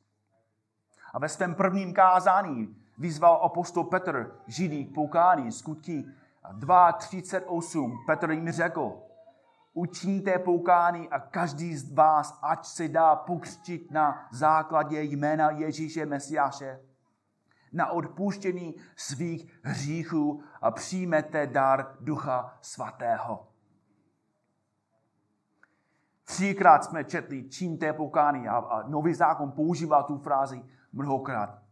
A 1.15 1.19
ve 1.19 1.29
svém 1.29 1.55
prvním 1.55 1.95
kázání 1.95 2.77
vyzval 2.99 3.41
apostol 3.43 3.85
Petr 3.85 4.41
židí 4.47 4.85
pokání, 4.85 5.53
skutky 5.53 6.05
2.38. 6.53 8.07
Petr 8.07 8.31
jim 8.31 8.53
řekl, 8.53 9.03
učiňte 9.79 10.39
poukání 10.39 11.09
a 11.09 11.21
každý 11.21 11.77
z 11.77 11.93
vás, 11.93 12.39
ať 12.43 12.67
se 12.67 12.89
dá 12.89 13.17
pokřtit 13.17 13.91
na 13.91 14.29
základě 14.33 15.03
jména 15.03 15.51
Ježíše 15.51 16.07
Mesiáše, 16.07 16.81
na 17.73 17.91
odpuštění 17.91 18.75
svých 18.97 19.61
hříchů 19.63 20.43
a 20.61 20.71
přijmete 20.71 21.47
dar 21.47 21.97
Ducha 22.01 22.59
Svatého. 22.61 23.49
Třikrát 26.25 26.85
jsme 26.85 27.05
četli 27.05 27.49
čiňte 27.49 27.93
pokání 27.93 28.49
a, 28.49 28.57
a 28.57 28.89
Nový 28.89 29.15
zákon 29.15 29.53
používá 29.53 30.03
tu 30.03 30.19
frázi 30.19 30.65
mnohokrát. 30.93 31.63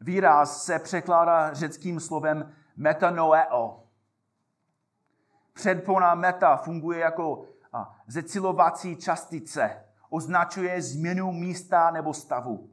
Výraz 0.00 0.64
se 0.64 0.78
překládá 0.78 1.54
řeckým 1.54 2.00
slovem 2.00 2.52
metanoeo, 2.76 3.89
Předpona 5.60 6.14
meta 6.14 6.56
funguje 6.56 6.98
jako 6.98 7.44
zecilovací 8.06 8.96
častice. 8.96 9.84
Označuje 10.10 10.82
změnu 10.82 11.32
místa 11.32 11.90
nebo 11.90 12.14
stavu. 12.14 12.70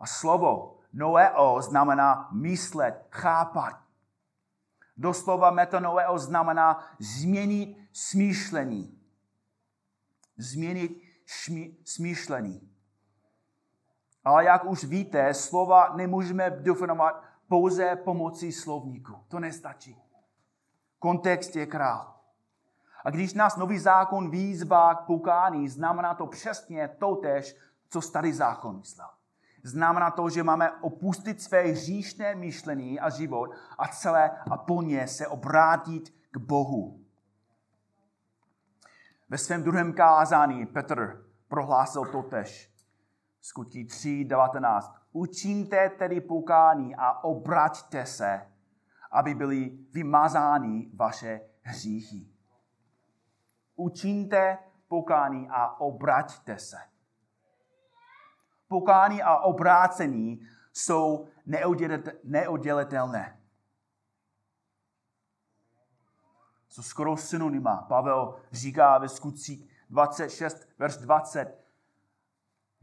A 0.00 0.06
slovo 0.06 0.78
noeo 0.92 1.62
znamená 1.62 2.28
myslet, 2.32 3.06
chápat. 3.10 3.80
Doslova 4.96 5.50
metanoeo 5.50 6.18
znamená 6.18 6.86
změnit 6.98 7.78
smýšlení. 7.92 9.00
Změnit 10.36 11.02
šmi, 11.26 11.76
smýšlení. 11.84 12.70
Ale 14.24 14.44
jak 14.44 14.64
už 14.64 14.84
víte, 14.84 15.34
slova 15.34 15.92
nemůžeme 15.96 16.50
definovat 16.50 17.22
pouze 17.48 17.96
pomocí 17.96 18.52
slovníku. 18.52 19.24
To 19.28 19.40
nestačí. 19.40 20.03
Kontext 21.04 21.56
je 21.56 21.66
král. 21.66 22.14
A 23.04 23.10
když 23.10 23.34
nás 23.34 23.56
nový 23.56 23.78
zákon 23.78 24.30
výzva 24.30 24.94
k 24.94 25.06
pokání, 25.06 25.68
znamená 25.68 26.14
to 26.14 26.26
přesně 26.26 26.88
totež, 26.88 27.56
co 27.88 28.00
starý 28.00 28.32
zákon 28.32 28.76
myslel. 28.76 29.08
Znamená 29.62 30.10
to, 30.10 30.30
že 30.30 30.42
máme 30.42 30.70
opustit 30.80 31.42
své 31.42 31.62
hříšné 31.62 32.34
myšlení 32.34 33.00
a 33.00 33.10
život 33.10 33.50
a 33.78 33.88
celé 33.88 34.30
a 34.50 34.56
plně 34.56 35.08
se 35.08 35.26
obrátit 35.26 36.14
k 36.30 36.36
Bohu. 36.36 37.00
Ve 39.28 39.38
svém 39.38 39.62
druhém 39.62 39.92
kázání 39.92 40.66
Petr 40.66 41.26
prohlásil 41.48 42.04
totež. 42.04 42.70
Skutí 43.40 43.86
3.19. 43.86 44.94
Učiňte 45.12 45.88
tedy 45.88 46.20
pokání 46.20 46.96
a 46.96 47.24
obraťte 47.24 48.06
se, 48.06 48.53
aby 49.14 49.34
byly 49.34 49.78
vymazány 49.92 50.90
vaše 50.94 51.40
hříchy. 51.62 52.28
Učiňte 53.76 54.58
pokání 54.88 55.48
a 55.50 55.80
obraťte 55.80 56.58
se. 56.58 56.76
Pokání 58.68 59.22
a 59.22 59.38
obrácení 59.38 60.46
jsou 60.72 61.28
neoddělitelné. 62.24 63.40
Jsou 66.68 66.82
skoro 66.82 67.16
synonyma. 67.16 67.76
Pavel 67.88 68.40
říká 68.52 68.98
ve 68.98 69.08
skutcích 69.08 69.70
26, 69.90 70.68
verš 70.78 70.96
20, 70.96 71.63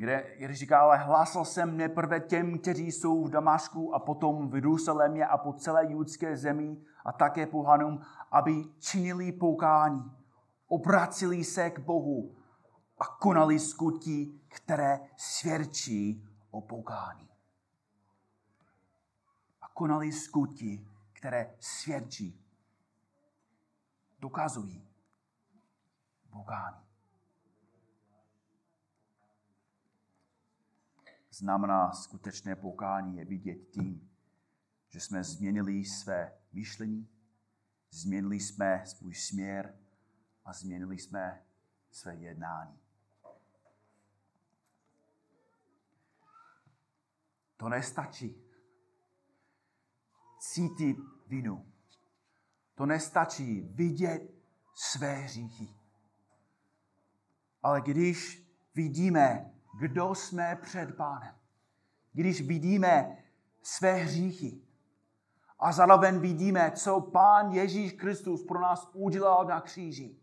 kde, 0.01 0.35
kde 0.37 0.55
říká, 0.55 0.79
ale 0.79 0.97
hlásal 0.97 1.45
jsem 1.45 1.77
neprve 1.77 2.19
těm, 2.19 2.59
kteří 2.59 2.91
jsou 2.91 3.23
v 3.23 3.29
Damašku 3.29 3.95
a 3.95 3.99
potom 3.99 4.49
v 4.49 4.55
Jeruzalémě 4.55 5.25
a 5.25 5.37
po 5.37 5.53
celé 5.53 5.91
judské 5.91 6.37
zemi 6.37 6.77
a 7.05 7.11
také 7.11 7.45
pohanům, 7.45 8.01
aby 8.31 8.63
činili 8.79 9.31
poukání, 9.31 10.11
obracili 10.67 11.43
se 11.43 11.69
k 11.69 11.79
Bohu 11.79 12.35
a 12.97 13.05
konali 13.05 13.59
skutky, 13.59 14.31
které 14.47 14.99
svědčí 15.17 16.27
o 16.51 16.61
poukání. 16.61 17.29
A 19.61 19.67
konali 19.73 20.11
skutky, 20.11 20.87
které 21.13 21.55
svědčí, 21.59 22.45
dokazují 24.19 24.87
pokání. 26.29 26.90
Znamená 31.31 31.91
skutečné 31.91 32.55
pokání, 32.55 33.17
je 33.17 33.25
vidět 33.25 33.55
tím, 33.55 34.09
že 34.89 34.99
jsme 34.99 35.23
změnili 35.23 35.85
své 35.85 36.37
myšlení, 36.53 37.09
změnili 37.89 38.39
jsme 38.39 38.83
svůj 38.85 39.13
směr 39.13 39.79
a 40.45 40.53
změnili 40.53 40.99
jsme 40.99 41.45
své 41.91 42.15
jednání. 42.15 42.79
To 47.57 47.69
nestačí. 47.69 48.35
Cítit 50.39 50.97
vinu. 51.27 51.71
To 52.75 52.85
nestačí 52.85 53.61
vidět 53.61 54.31
své 54.75 55.15
hříchy. 55.15 55.75
Ale 57.63 57.81
když 57.81 58.47
vidíme, 58.75 59.50
kdo 59.79 60.15
jsme 60.15 60.57
před 60.61 60.95
pánem, 60.95 61.35
když 62.13 62.41
vidíme 62.41 63.17
své 63.63 63.93
hříchy 63.93 64.61
a 65.59 65.71
zároveň 65.71 66.19
vidíme, 66.19 66.71
co 66.71 67.01
pán 67.01 67.51
Ježíš 67.51 67.91
Kristus 67.91 68.43
pro 68.43 68.59
nás 68.59 68.89
udělal 68.93 69.45
na 69.45 69.61
kříži, 69.61 70.15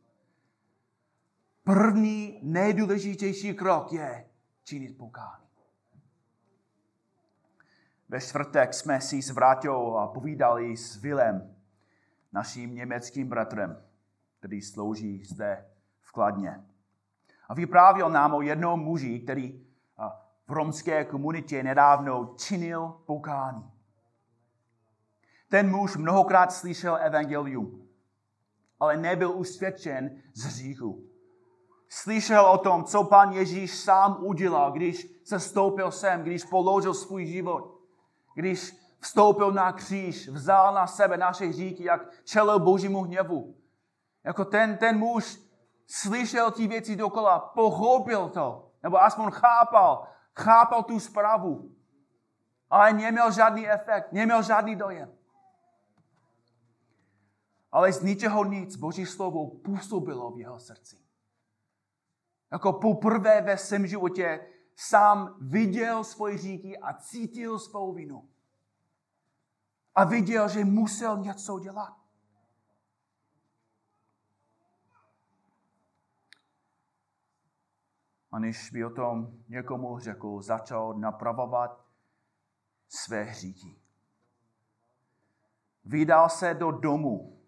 první 1.65 2.41
nejdůležitější 2.43 3.55
krok 3.55 3.93
je 3.93 4.29
činit 4.65 4.99
pokání. 4.99 5.49
Ve 8.09 8.21
čtvrtek 8.21 8.75
jsme 8.75 9.01
si 9.01 9.23
s 9.23 9.31
Vráťou 9.31 10.11
povídali 10.15 10.77
s 10.77 10.97
Vilem, 10.97 11.57
naším 12.33 12.75
německým 12.75 13.29
bratrem, 13.29 13.83
který 14.39 14.63
slouží 14.63 15.25
zde 15.25 15.67
v 16.01 16.13
Kladně. 16.13 16.65
A 17.49 17.55
vyprávěl 17.55 18.11
nám 18.11 18.35
o 18.35 18.43
jednom 18.43 18.81
muži, 18.81 19.21
který 19.21 19.69
v 20.49 20.53
romské 20.53 21.05
komunitě 21.05 21.63
nedávno 21.63 22.35
činil 22.37 22.89
pokání. 23.07 23.71
Ten 25.51 25.71
muž 25.71 25.97
mnohokrát 25.97 26.53
slyšel 26.53 26.99
evangelium, 27.01 27.89
ale 28.81 28.97
nebyl 28.97 29.31
usvědčen 29.31 30.23
z 30.35 30.45
hříchu. 30.45 31.05
Slyšel 31.89 32.47
o 32.47 32.59
tom, 32.59 32.85
co 32.85 33.05
pan 33.05 33.33
Ježíš 33.33 33.79
sám 33.79 34.17
udělal, 34.21 34.73
když 34.73 35.07
se 35.25 35.41
stoupil 35.41 35.91
sem, 35.91 36.23
když 36.23 36.45
položil 36.45 36.95
svůj 36.95 37.27
život, 37.27 37.81
když 38.35 38.77
vstoupil 39.01 39.53
na 39.53 39.73
kříž, 39.73 40.29
vzal 40.29 40.75
na 40.75 40.87
sebe 40.87 41.17
naše 41.17 41.47
hříky, 41.47 41.85
jak 41.85 42.25
čelil 42.25 42.59
božímu 42.59 43.03
hněvu. 43.03 43.57
Jako 44.25 44.45
ten, 44.45 44.77
ten 44.77 44.99
muž 44.99 45.48
slyšel 45.89 46.51
ty 46.51 46.67
věci 46.67 46.97
dokola, 46.97 47.39
pochopil 47.39 48.29
to, 48.29 48.71
nebo 48.83 49.03
aspoň 49.03 49.31
chápal, 49.31 50.09
chápal 50.39 50.83
tu 50.83 51.01
zprávu, 51.01 51.75
ale 52.71 52.93
neměl 52.93 53.33
žádný 53.33 53.69
efekt, 53.69 54.13
neměl 54.13 54.43
žádný 54.43 54.77
dojem. 54.77 55.15
Ale 57.73 57.93
z 57.93 58.03
ničeho 58.03 58.45
nic 58.45 58.77
Boží 58.77 59.07
slovo 59.07 59.51
působilo 59.51 60.31
v 60.31 60.39
jeho 60.39 60.61
srdci. 60.61 60.97
Jako 62.53 62.73
poprvé 62.73 63.41
ve 63.41 63.57
svém 63.57 63.87
životě 63.87 64.47
sám 64.77 65.37
viděl 65.41 66.05
svoje 66.05 66.39
říky 66.39 66.79
a 66.79 66.93
cítil 66.95 67.59
svou 67.59 67.93
vinu. 67.93 68.29
A 69.95 70.05
viděl, 70.05 70.49
že 70.49 70.65
musel 70.65 71.19
něco 71.19 71.59
dělat. 71.59 72.08
A 78.31 78.39
než 78.39 78.71
by 78.71 78.85
o 78.85 78.91
tom 78.91 79.43
někomu 79.49 79.99
řekl, 79.99 80.43
začal 80.43 80.95
napravovat 80.95 81.85
své 82.89 83.23
hříchy. 83.23 83.81
Vydal 85.85 86.29
se 86.29 86.55
do 86.55 86.71
domu, 86.71 87.43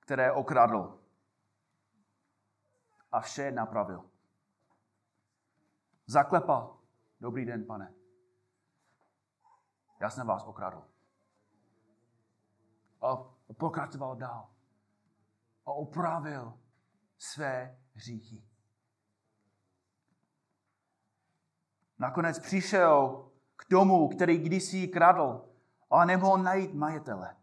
které 0.00 0.32
okradl. 0.32 1.00
A 3.12 3.20
vše 3.20 3.52
napravil. 3.52 4.10
Zaklepal. 6.06 6.78
Dobrý 7.20 7.44
den, 7.44 7.66
pane. 7.66 7.94
Já 10.00 10.10
jsem 10.10 10.26
vás 10.26 10.44
okradl. 10.44 10.84
A 13.00 13.16
pokračoval 13.54 14.16
dál. 14.16 14.50
A 15.66 15.72
opravil 15.72 16.58
své 17.18 17.78
hříchy. 17.94 18.49
Nakonec 22.00 22.38
přišel 22.38 23.24
k 23.56 23.64
tomu, 23.64 24.08
který 24.08 24.38
kdysi 24.38 24.88
kradl, 24.88 25.44
ale 25.90 26.06
nemohl 26.06 26.42
najít 26.42 26.74
majitele. 26.74 27.36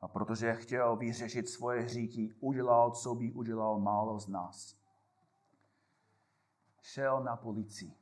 A 0.00 0.08
protože 0.08 0.54
chtěl 0.54 0.96
vyřešit 0.96 1.48
svoje 1.48 1.80
hříky, 1.80 2.34
udělal, 2.40 2.90
co 2.90 3.14
by 3.14 3.32
udělal 3.32 3.78
málo 3.78 4.18
z 4.20 4.28
nás. 4.28 4.76
Šel 6.82 7.22
na 7.22 7.36
policii. 7.36 7.94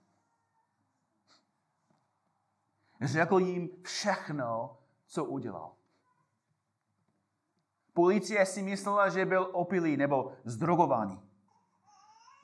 Řekl 3.00 3.38
jim 3.38 3.68
všechno, 3.82 4.78
co 5.06 5.24
udělal. 5.24 5.72
Policie 7.92 8.46
si 8.46 8.62
myslela, 8.62 9.08
že 9.08 9.26
byl 9.26 9.50
opilý 9.52 9.96
nebo 9.96 10.32
zdrogovaný 10.44 11.28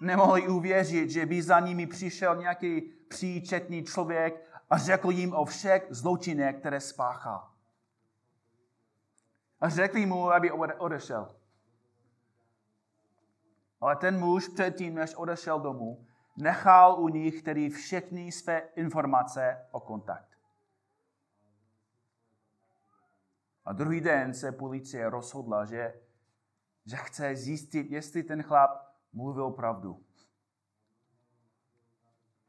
nemohli 0.01 0.49
uvěřit, 0.49 1.11
že 1.11 1.27
by 1.27 1.43
za 1.43 1.61
nimi 1.61 1.87
přišel 1.87 2.37
nějaký 2.37 2.81
příčetný 3.09 3.85
člověk 3.85 4.51
a 4.71 4.79
řekl 4.79 5.11
jim 5.11 5.33
o 5.33 5.45
všech 5.45 5.87
zločinech, 5.91 6.57
které 6.57 6.81
spáchal. 6.81 7.51
A 9.61 9.69
řekli 9.69 10.07
mu, 10.07 10.31
aby 10.31 10.51
odešel. 10.79 11.37
Ale 13.81 13.97
ten 13.97 14.19
muž 14.21 14.49
předtím, 14.49 14.95
než 14.95 15.15
odešel 15.15 15.61
domů, 15.61 16.07
nechal 16.37 17.01
u 17.01 17.09
nich 17.09 17.43
tedy 17.43 17.71
všechny 17.71 18.33
své 18.33 18.59
informace 18.59 19.67
o 19.71 19.81
kontakt. 19.81 20.39
A 23.65 23.73
druhý 23.73 24.01
den 24.01 24.35
se 24.35 24.53
policie 24.53 25.11
rozhodla, 25.11 25.65
že, 25.65 26.01
že 26.87 26.97
chce 26.97 27.37
zjistit, 27.37 27.91
jestli 27.91 28.23
ten 28.23 28.43
chlap 28.43 28.94
mluvil 29.15 29.51
pravdu. 29.51 30.05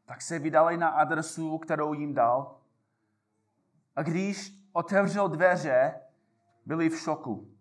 Tak 0.06 0.21
se 0.21 0.39
vydali 0.39 0.78
na 0.78 0.89
adresu, 0.89 1.58
kterou 1.58 1.93
jim 1.93 2.13
dal. 2.13 2.62
A 3.95 4.04
když 4.04 4.51
otevřel 4.73 5.28
dveře, 5.28 6.01
byli 6.65 6.89
v 6.89 6.99
šoku. 6.99 7.58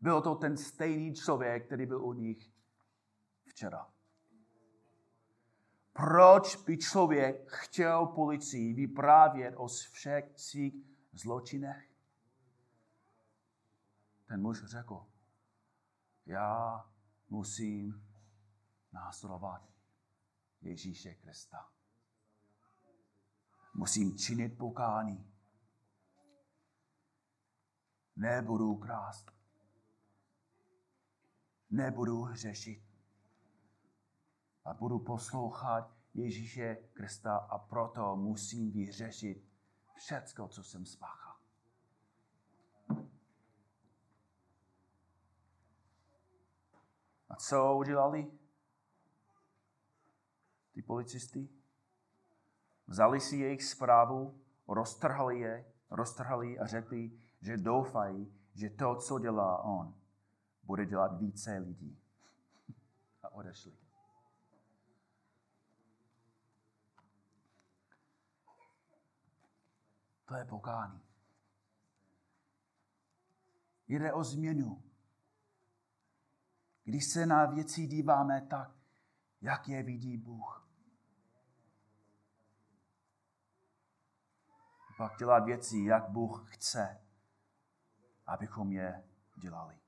Byl 0.00 0.22
to 0.22 0.34
ten 0.34 0.56
stejný 0.56 1.14
člověk, 1.14 1.66
který 1.66 1.86
byl 1.86 2.04
u 2.04 2.12
nich 2.12 2.52
včera. 3.44 3.90
Proč 5.92 6.56
by 6.56 6.78
člověk 6.78 7.50
chtěl 7.52 8.06
policii 8.06 8.74
vyprávět 8.74 9.54
o 9.56 9.66
všech 9.66 10.32
svých 10.36 10.74
zločinech? 11.12 11.90
Ten 14.26 14.42
muž 14.42 14.64
řekl, 14.64 15.06
já 16.26 16.84
musím 17.28 18.08
následovat 18.92 19.68
Ježíše 20.60 21.14
Krista. 21.14 21.68
Musím 23.74 24.18
činit 24.18 24.58
pokání. 24.58 25.34
Nebudu 28.16 28.74
krást. 28.74 29.30
Nebudu 31.70 32.22
hřešit. 32.22 32.84
A 34.64 34.74
budu 34.74 34.98
poslouchat 34.98 35.96
Ježíše 36.14 36.74
Krista 36.74 37.36
a 37.36 37.58
proto 37.58 38.16
musím 38.16 38.72
vyřešit 38.72 39.48
všecko, 39.96 40.48
co 40.48 40.64
jsem 40.64 40.86
spáchal. 40.86 41.23
A 47.34 47.36
co 47.36 47.76
udělali? 47.76 48.32
Ty 50.72 50.82
policisty? 50.82 51.48
Vzali 52.86 53.20
si 53.20 53.36
jejich 53.36 53.64
zprávu, 53.64 54.40
roztrhali 54.68 55.40
je, 55.40 55.72
roztrhali 55.90 56.58
a 56.58 56.66
řekli, 56.66 57.10
že 57.40 57.56
doufají, 57.56 58.34
že 58.54 58.70
to, 58.70 58.96
co 58.96 59.18
dělá 59.18 59.62
on, 59.64 59.94
bude 60.62 60.86
dělat 60.86 61.18
více 61.18 61.58
lidí. 61.58 61.98
A 63.22 63.28
odešli. 63.32 63.72
To 70.24 70.34
je 70.34 70.44
pokání. 70.44 71.00
Jde 73.88 74.12
o 74.12 74.24
změnu. 74.24 74.83
Když 76.84 77.04
se 77.04 77.26
na 77.26 77.46
věci 77.46 77.86
díváme 77.86 78.46
tak, 78.50 78.70
jak 79.40 79.68
je 79.68 79.82
vidí 79.82 80.16
Bůh. 80.16 80.68
Pak 84.96 85.18
dělat 85.18 85.44
věci, 85.44 85.78
jak 85.78 86.08
Bůh 86.08 86.54
chce, 86.54 87.00
abychom 88.26 88.72
je 88.72 89.04
dělali. 89.36 89.78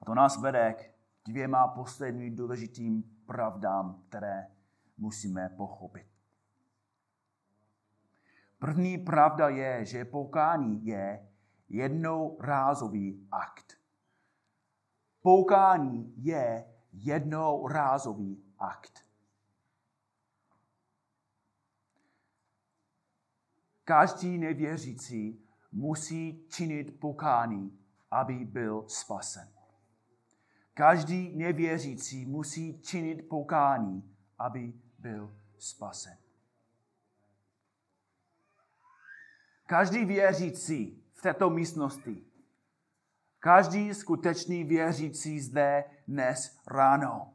A 0.00 0.04
to 0.04 0.14
nás 0.14 0.40
vede 0.40 0.74
k 0.74 0.94
dvěma 1.24 1.68
posledním 1.68 2.36
důležitým 2.36 3.02
pravdám, 3.26 4.02
které 4.08 4.56
musíme 4.96 5.48
pochopit. 5.48 6.06
První 8.58 8.98
pravda 8.98 9.48
je, 9.48 9.84
že 9.84 10.04
pokání 10.04 10.86
je 10.86 11.32
jednorázový 11.68 13.28
akt. 13.30 13.79
Pokání 15.22 16.14
je 16.16 16.74
jednorázový 16.92 18.44
akt. 18.58 19.06
Každý 23.84 24.38
nevěřící 24.38 25.44
musí 25.72 26.44
činit 26.48 27.00
pokání, 27.00 27.78
aby 28.10 28.44
byl 28.44 28.84
spasen. 28.88 29.48
Každý 30.74 31.36
nevěřící 31.36 32.26
musí 32.26 32.80
činit 32.80 33.28
pokání, 33.28 34.16
aby 34.38 34.72
byl 34.98 35.36
spasen. 35.58 36.18
Každý 39.66 40.04
věřící 40.04 41.04
v 41.12 41.22
této 41.22 41.50
místnosti, 41.50 42.24
každý 43.40 43.94
skutečný 43.94 44.64
věřící 44.64 45.40
zde 45.40 45.84
dnes 46.08 46.58
ráno, 46.66 47.34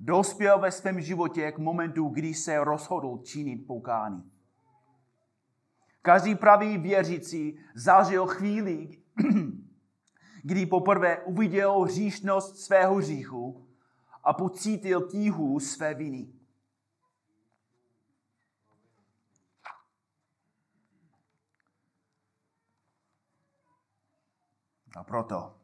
dospěl 0.00 0.58
ve 0.58 0.70
svém 0.70 1.00
životě 1.00 1.52
k 1.52 1.58
momentu, 1.58 2.08
kdy 2.08 2.34
se 2.34 2.64
rozhodl 2.64 3.18
činit 3.24 3.66
pokání. 3.66 4.30
Každý 6.02 6.34
pravý 6.34 6.78
věřící 6.78 7.58
zažil 7.74 8.26
chvíli, 8.26 8.88
kdy 10.42 10.66
poprvé 10.66 11.18
uviděl 11.24 11.80
hříšnost 11.80 12.58
svého 12.58 12.94
hříchu 12.94 13.66
a 14.24 14.32
pocítil 14.32 15.08
tíhu 15.08 15.60
své 15.60 15.94
viny. 15.94 16.33
A 24.96 25.04
proto 25.04 25.60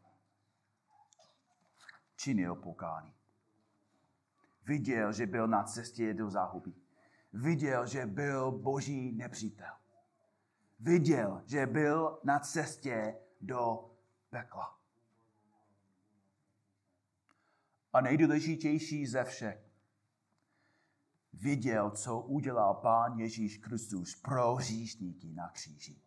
činil 2.16 2.54
pokání. 2.54 3.14
Viděl, 4.66 5.12
že 5.12 5.26
byl 5.26 5.48
na 5.48 5.64
cestě 5.64 6.14
do 6.14 6.30
záhuby. 6.30 6.72
Viděl, 7.32 7.86
že 7.86 8.06
byl 8.06 8.52
boží 8.52 9.12
nepřítel. 9.12 9.74
Viděl, 10.80 11.42
že 11.46 11.66
byl 11.66 12.20
na 12.24 12.38
cestě 12.38 13.16
do 13.40 13.90
pekla. 14.30 14.78
A 17.92 18.00
nejdůležitější 18.00 19.06
ze 19.06 19.24
všech, 19.24 19.70
viděl, 21.32 21.90
co 21.90 22.20
udělal 22.20 22.74
Pán 22.74 23.18
Ježíš 23.18 23.56
Kristus 23.56 24.16
pro 24.16 24.54
hříšníky 24.54 25.32
na 25.32 25.48
kříži. 25.48 26.02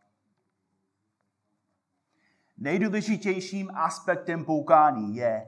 Nejdůležitějším 2.63 3.71
aspektem 3.73 4.45
poukání 4.45 5.15
je 5.15 5.47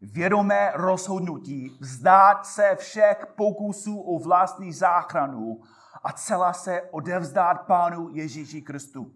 vědomé 0.00 0.72
rozhodnutí 0.74 1.78
vzdát 1.80 2.46
se 2.46 2.76
všech 2.76 3.26
pokusů 3.36 4.00
o 4.00 4.18
vlastní 4.18 4.72
záchranu 4.72 5.60
a 6.04 6.12
celá 6.12 6.52
se 6.52 6.82
odevzdát 6.82 7.66
Pánu 7.66 8.08
Ježíši 8.12 8.62
Kristu. 8.62 9.14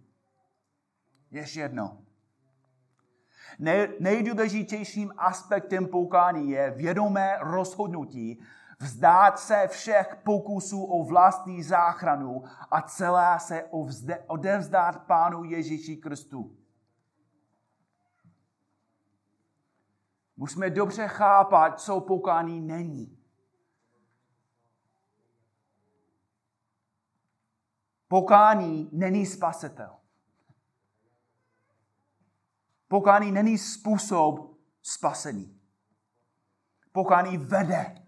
Ještě 1.31 1.61
jedno. 1.61 1.99
nejdůležitějším 4.01 5.13
aspektem 5.17 5.87
poukání 5.87 6.51
je 6.51 6.71
vědomé 6.71 7.37
rozhodnutí 7.41 8.43
vzdát 8.79 9.39
se 9.39 9.69
všech 9.69 10.17
pokusů 10.25 10.85
o 10.85 11.05
vlastní 11.05 11.63
záchranu 11.63 12.43
a 12.71 12.83
celá 12.83 13.39
se 13.39 13.65
odevzdát 14.27 15.07
Pánu 15.07 15.45
Ježíši 15.45 15.97
Kristu. 15.97 16.59
Musíme 20.39 20.71
dobře 20.71 21.09
chápat, 21.09 21.81
co 21.81 22.01
pokání 22.01 22.61
není. 22.61 23.19
Pokání 28.09 28.91
není 28.93 29.27
spasitel. 29.27 29.97
Pokání 32.89 33.33
není 33.33 33.59
způsob 33.59 34.59
spasení. 34.83 35.61
Pokání 36.93 37.39
vede 37.39 38.07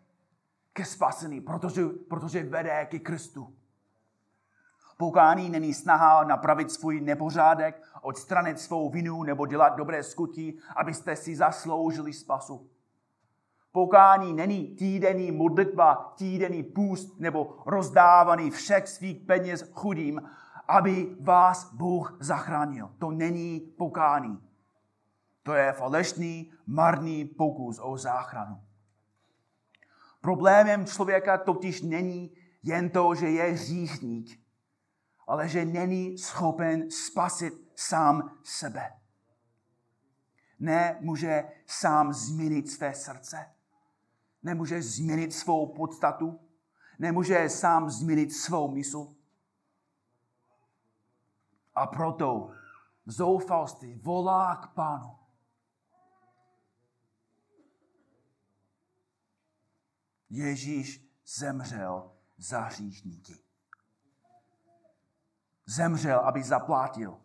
ke 0.72 0.84
spasení, 0.84 1.40
protože, 1.40 1.82
protože 2.08 2.42
vede 2.42 2.86
ke 2.86 2.98
Kristu. 2.98 3.59
Pokání 5.00 5.50
není 5.50 5.74
snaha 5.74 6.24
napravit 6.24 6.72
svůj 6.72 7.00
nepořádek, 7.00 7.82
odstranit 8.02 8.60
svou 8.60 8.90
vinu 8.90 9.22
nebo 9.22 9.46
dělat 9.46 9.76
dobré 9.76 10.02
skutí, 10.02 10.58
abyste 10.76 11.16
si 11.16 11.36
zasloužili 11.36 12.12
spasu. 12.12 12.70
Pokání 13.72 14.32
není 14.32 14.68
týdenní 14.68 15.30
modlitba, 15.30 16.14
týdenní 16.16 16.62
půst 16.62 17.20
nebo 17.20 17.56
rozdávaný 17.66 18.50
všech 18.50 18.88
svých 18.88 19.20
peněz 19.20 19.70
chudým, 19.72 20.22
aby 20.68 21.16
vás 21.20 21.74
Bůh 21.74 22.16
zachránil. 22.20 22.90
To 22.98 23.10
není 23.10 23.60
pokání. 23.60 24.38
To 25.42 25.54
je 25.54 25.72
falešný, 25.72 26.52
marný 26.66 27.24
pokus 27.24 27.80
o 27.82 27.96
záchranu. 27.96 28.60
Problémem 30.20 30.86
člověka 30.86 31.38
totiž 31.38 31.82
není 31.82 32.30
jen 32.62 32.90
to, 32.90 33.14
že 33.14 33.30
je 33.30 33.52
hříšník, 33.52 34.39
ale 35.30 35.48
že 35.48 35.64
není 35.64 36.18
schopen 36.18 36.90
spasit 36.90 37.54
sám 37.74 38.38
sebe. 38.44 39.00
Nemůže 40.58 41.44
sám 41.66 42.12
změnit 42.12 42.70
své 42.70 42.94
srdce. 42.94 43.54
Nemůže 44.42 44.82
změnit 44.82 45.32
svou 45.32 45.74
podstatu. 45.74 46.40
Nemůže 46.98 47.48
sám 47.48 47.90
změnit 47.90 48.32
svou 48.32 48.74
mysl. 48.74 49.14
A 51.74 51.86
proto 51.86 52.50
v 53.06 53.12
zoufalství 53.12 53.94
volá 53.94 54.56
k 54.56 54.74
pánu. 54.74 55.18
Ježíš 60.30 61.14
zemřel 61.26 62.12
za 62.38 62.60
hříšníky. 62.60 63.49
Zemřel, 65.70 66.18
aby 66.20 66.42
zaplatil 66.42 67.18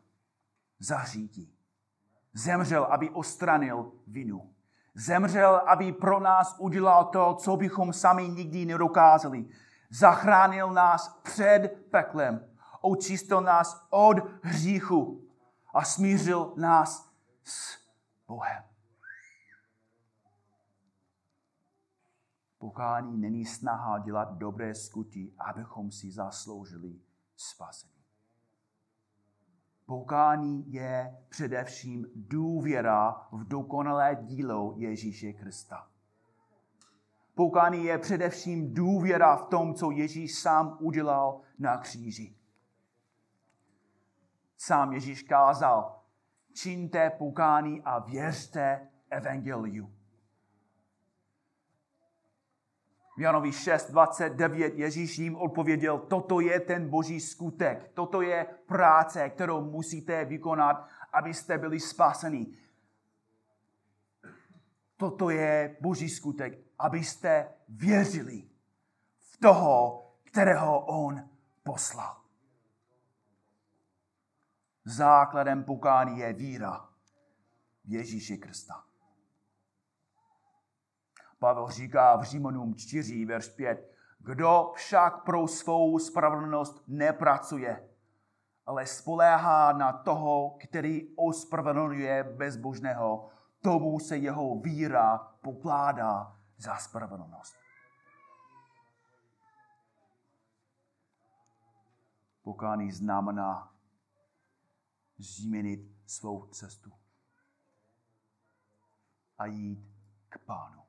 za 0.80 0.98
hříky. 0.98 1.50
Zemřel, 2.34 2.84
aby 2.84 3.10
ostranil 3.10 3.92
vinu. 4.08 4.54
Zemřel, 4.96 5.56
aby 5.56 5.92
pro 5.92 6.20
nás 6.20 6.56
udělal 6.60 7.06
to, 7.06 7.36
co 7.36 7.58
bychom 7.58 7.94
sami 7.94 8.30
nikdy 8.30 8.66
nedokázali. 8.66 9.46
Zachránil 9.90 10.74
nás 10.74 11.20
před 11.24 11.88
peklem. 11.92 12.54
Očistil 12.82 13.42
nás 13.42 13.88
od 13.90 14.18
hříchu 14.44 15.28
a 15.74 15.84
smířil 15.84 16.54
nás 16.58 17.12
s 17.44 17.78
Bohem. 18.28 18.64
Pokání 22.58 23.18
není 23.18 23.46
snaha 23.46 24.00
dělat 24.00 24.34
dobré 24.34 24.76
skutky, 24.76 25.34
abychom 25.38 25.92
si 25.92 26.12
zasloužili 26.12 27.00
spasení. 27.36 27.95
Pokání 29.86 30.74
je 30.74 31.18
především 31.30 32.06
důvěra 32.16 33.28
v 33.32 33.48
dokonalé 33.48 34.18
dílo 34.22 34.74
Ježíše 34.78 35.34
Krista. 35.34 35.88
Pokání 37.36 37.86
je 37.86 37.98
především 37.98 38.74
důvěra 38.74 39.36
v 39.36 39.46
tom, 39.46 39.74
co 39.74 39.92
Ježíš 39.92 40.40
sám 40.40 40.78
udělal 40.82 41.42
na 41.60 41.78
kříži. 41.78 42.36
Sám 44.58 44.94
Ježíš 44.94 45.24
kázal, 45.24 46.04
čiňte 46.54 47.10
pokání 47.10 47.82
a 47.82 48.00
věřte 48.00 48.88
evangeliu. 49.10 49.95
V 53.18 53.22
Janovi 53.22 53.50
6.29 53.50 54.74
Ježíš 54.76 55.18
jim 55.18 55.36
odpověděl, 55.36 56.00
toto 56.00 56.40
je 56.40 56.60
ten 56.60 56.90
boží 56.90 57.20
skutek, 57.20 57.92
toto 57.94 58.22
je 58.22 58.46
práce, 58.66 59.30
kterou 59.30 59.62
musíte 59.62 60.26
vykonat, 60.26 60.88
abyste 61.14 61.58
byli 61.58 61.80
spaseni. 61.80 62.48
Toto 64.98 65.30
je 65.30 65.78
boží 65.82 66.10
skutek, 66.10 66.60
abyste 66.80 67.54
věřili 67.70 68.44
v 69.20 69.38
toho, 69.38 70.06
kterého 70.24 70.80
on 70.80 71.30
poslal. 71.64 72.22
Základem 74.86 75.64
pokání 75.64 76.20
je 76.20 76.34
víra 76.34 76.90
v 77.86 77.94
Ježíše 77.94 78.38
Krista. 78.38 78.84
Pavel 81.46 81.70
říká 81.70 82.16
v 82.16 82.24
Římanům 82.24 82.76
4, 82.76 83.26
verš 83.26 83.50
5, 83.50 83.96
kdo 84.20 84.72
však 84.76 85.24
pro 85.24 85.48
svou 85.48 86.00
spravedlnost 86.00 86.84
nepracuje, 86.88 87.90
ale 88.66 88.86
spoléhá 88.86 89.74
na 89.74 89.94
toho, 89.94 90.58
který 90.60 91.16
ospravedlňuje 91.16 92.24
bezbožného, 92.24 93.30
tomu 93.62 94.00
se 94.00 94.18
jeho 94.18 94.60
víra 94.60 95.18
pokládá 95.18 96.36
za 96.58 96.76
spravedlnost. 96.78 97.56
Pokání 102.44 102.92
znamená 102.92 103.74
změnit 105.18 105.80
svou 106.08 106.48
cestu 106.48 106.92
a 109.38 109.46
jít 109.46 109.80
k 110.30 110.38
pánu. 110.38 110.85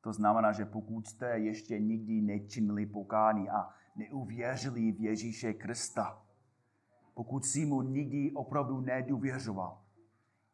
To 0.00 0.12
znamená, 0.12 0.52
že 0.52 0.64
pokud 0.64 1.06
jste 1.06 1.38
ještě 1.38 1.78
nikdy 1.78 2.20
nečinili 2.20 2.86
pokání 2.86 3.50
a 3.50 3.68
neuvěřili 3.96 4.92
v 4.92 5.00
Ježíše 5.00 5.52
Krista, 5.52 6.22
pokud 7.14 7.44
si 7.44 7.66
mu 7.66 7.82
nikdy 7.82 8.32
opravdu 8.32 8.80
nedůvěřoval, 8.80 9.82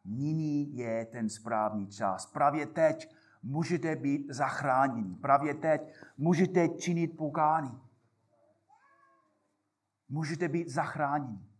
nyní 0.05 0.77
je 0.77 1.05
ten 1.05 1.29
správný 1.29 1.87
čas. 1.87 2.27
Právě 2.27 2.67
teď 2.67 3.15
můžete 3.43 3.97
být 3.97 4.27
zachráněni. 4.31 5.17
Právě 5.17 5.55
teď 5.55 5.95
můžete 6.19 6.69
činit 6.69 7.17
pokání. 7.17 7.81
Můžete 10.09 10.49
být 10.49 10.69
zachráněni. 10.69 11.51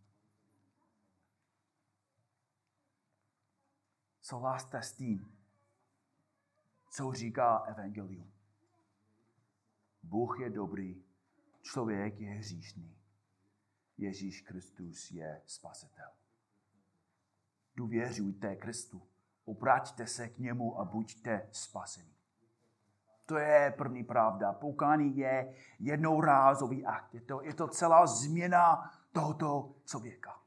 Souhlaste 4.21 4.81
s 4.81 4.93
tím, 4.93 5.34
co 6.95 7.11
říká 7.11 7.57
Evangelium. 7.57 8.31
Bůh 10.03 10.39
je 10.39 10.49
dobrý, 10.49 11.03
člověk 11.61 12.19
je 12.19 12.29
hříšný. 12.29 12.97
Ježíš 13.97 14.41
Kristus 14.41 15.11
je 15.11 15.41
spasitel. 15.45 16.09
Důvěřujte 17.75 18.55
Kristu, 18.55 19.01
obraťte 19.45 20.07
se 20.07 20.29
k 20.29 20.37
němu 20.37 20.79
a 20.79 20.85
buďte 20.85 21.49
spaseni. 21.51 22.15
To 23.25 23.37
je 23.37 23.73
první 23.77 24.03
pravda. 24.03 24.53
Poukání 24.53 25.17
je 25.17 25.55
jednorázový 25.79 26.85
akt. 26.85 27.13
Je 27.13 27.21
to, 27.21 27.41
je 27.41 27.53
to 27.53 27.67
celá 27.67 28.07
změna 28.07 28.91
tohoto 29.11 29.75
člověka. 29.85 30.41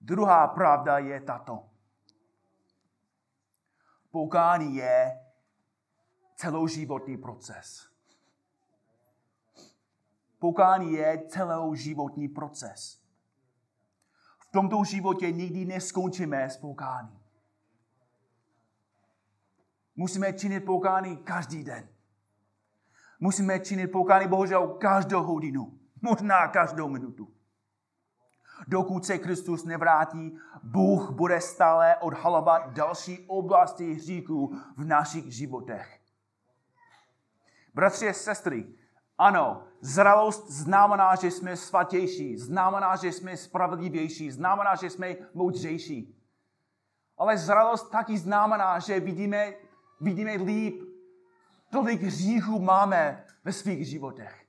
Druhá 0.00 0.48
pravda 0.48 0.98
je 0.98 1.20
tato. 1.20 1.71
Poukání 4.12 4.76
je 4.76 5.20
celoživotní 6.36 7.16
proces. 7.16 7.88
Poukání 10.38 10.92
je 10.92 11.24
celoživotní 11.28 12.28
proces. 12.28 13.02
V 14.38 14.46
tomto 14.52 14.84
životě 14.84 15.32
nikdy 15.32 15.64
neskončíme 15.64 16.50
s 16.50 16.56
poukáním. 16.56 17.20
Musíme 19.96 20.32
činit 20.32 20.60
poukání 20.60 21.16
každý 21.16 21.64
den. 21.64 21.88
Musíme 23.20 23.60
činit 23.60 23.86
poukání 23.86 24.28
bohužel 24.28 24.68
každou 24.68 25.22
hodinu, 25.22 25.78
možná 26.02 26.48
každou 26.48 26.88
minutu. 26.88 27.31
Dokud 28.68 29.04
se 29.04 29.18
Kristus 29.18 29.64
nevrátí, 29.64 30.38
Bůh 30.62 31.10
bude 31.10 31.40
stále 31.40 31.96
odhalovat 31.96 32.72
další 32.72 33.24
oblasti 33.26 33.92
hříků 33.92 34.56
v 34.76 34.84
našich 34.84 35.32
životech. 35.34 35.98
Bratři 37.74 38.08
a 38.08 38.12
sestry, 38.12 38.66
ano, 39.18 39.62
zralost 39.80 40.50
znamená, 40.50 41.14
že 41.14 41.30
jsme 41.30 41.56
svatější, 41.56 42.38
znamená, 42.38 42.96
že 42.96 43.12
jsme 43.12 43.36
spravedlivější, 43.36 44.30
znamená, 44.30 44.74
že 44.74 44.90
jsme 44.90 45.14
moudřejší. 45.34 46.18
Ale 47.18 47.38
zralost 47.38 47.90
taky 47.90 48.18
znamená, 48.18 48.78
že 48.78 49.00
vidíme, 49.00 49.52
vidíme 50.00 50.32
líp, 50.32 50.82
tolik 51.70 52.02
hříchů 52.02 52.58
máme 52.58 53.24
ve 53.44 53.52
svých 53.52 53.86
životech. 53.88 54.41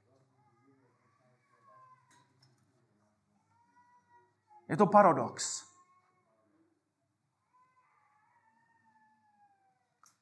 Je 4.73 4.77
to 4.77 4.87
paradox. 4.87 5.65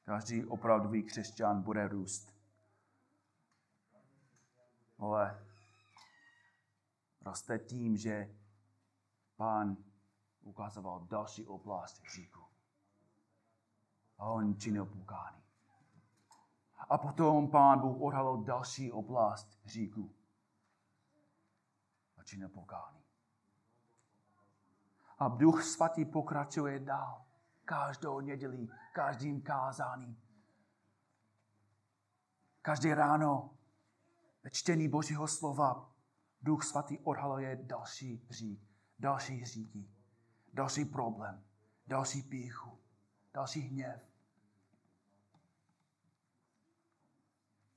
Každý 0.04 0.44
opravdový 0.44 1.02
křesťan 1.02 1.62
bude 1.62 1.88
růst. 1.88 2.34
Ale 4.98 5.46
roste 7.20 7.58
tím, 7.58 7.96
že 7.96 8.36
pán 9.36 9.76
ukazoval 10.40 11.00
další 11.00 11.46
oblast 11.46 12.02
hříchu. 12.02 12.44
A 14.18 14.24
on 14.26 14.56
činil 14.58 14.86
pukání. 14.86 15.42
A 16.88 16.98
potom 16.98 17.50
pán 17.50 17.80
Bůh 17.80 18.00
odhalil 18.00 18.44
další 18.44 18.92
oblast 18.92 19.58
hříchu. 19.64 20.14
A 22.16 22.22
činil 22.22 22.48
pokání. 22.48 23.01
A 25.22 25.28
Duch 25.28 25.62
Svatý 25.64 26.04
pokračuje 26.04 26.78
dál. 26.78 27.24
Každou 27.64 28.20
neděli, 28.20 28.68
každým 28.92 29.42
kázáním. 29.42 30.22
Každé 32.62 32.94
ráno 32.94 33.58
ve 34.44 34.50
čtení 34.50 34.88
Božího 34.88 35.28
slova 35.28 35.94
Duch 36.40 36.64
Svatý 36.64 36.98
odhaluje 36.98 37.56
další 37.62 38.26
hřích, 38.28 38.70
další 38.98 39.36
hříky, 39.36 39.90
další 40.52 40.84
problém, 40.84 41.44
další 41.86 42.22
píchu, 42.22 42.78
další 43.34 43.60
hněv. 43.60 44.02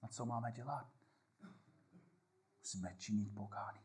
A 0.01 0.08
co 0.08 0.25
máme 0.25 0.51
dělat? 0.51 0.88
Musíme 2.60 2.95
činit 2.97 3.36
pokání 3.36 3.85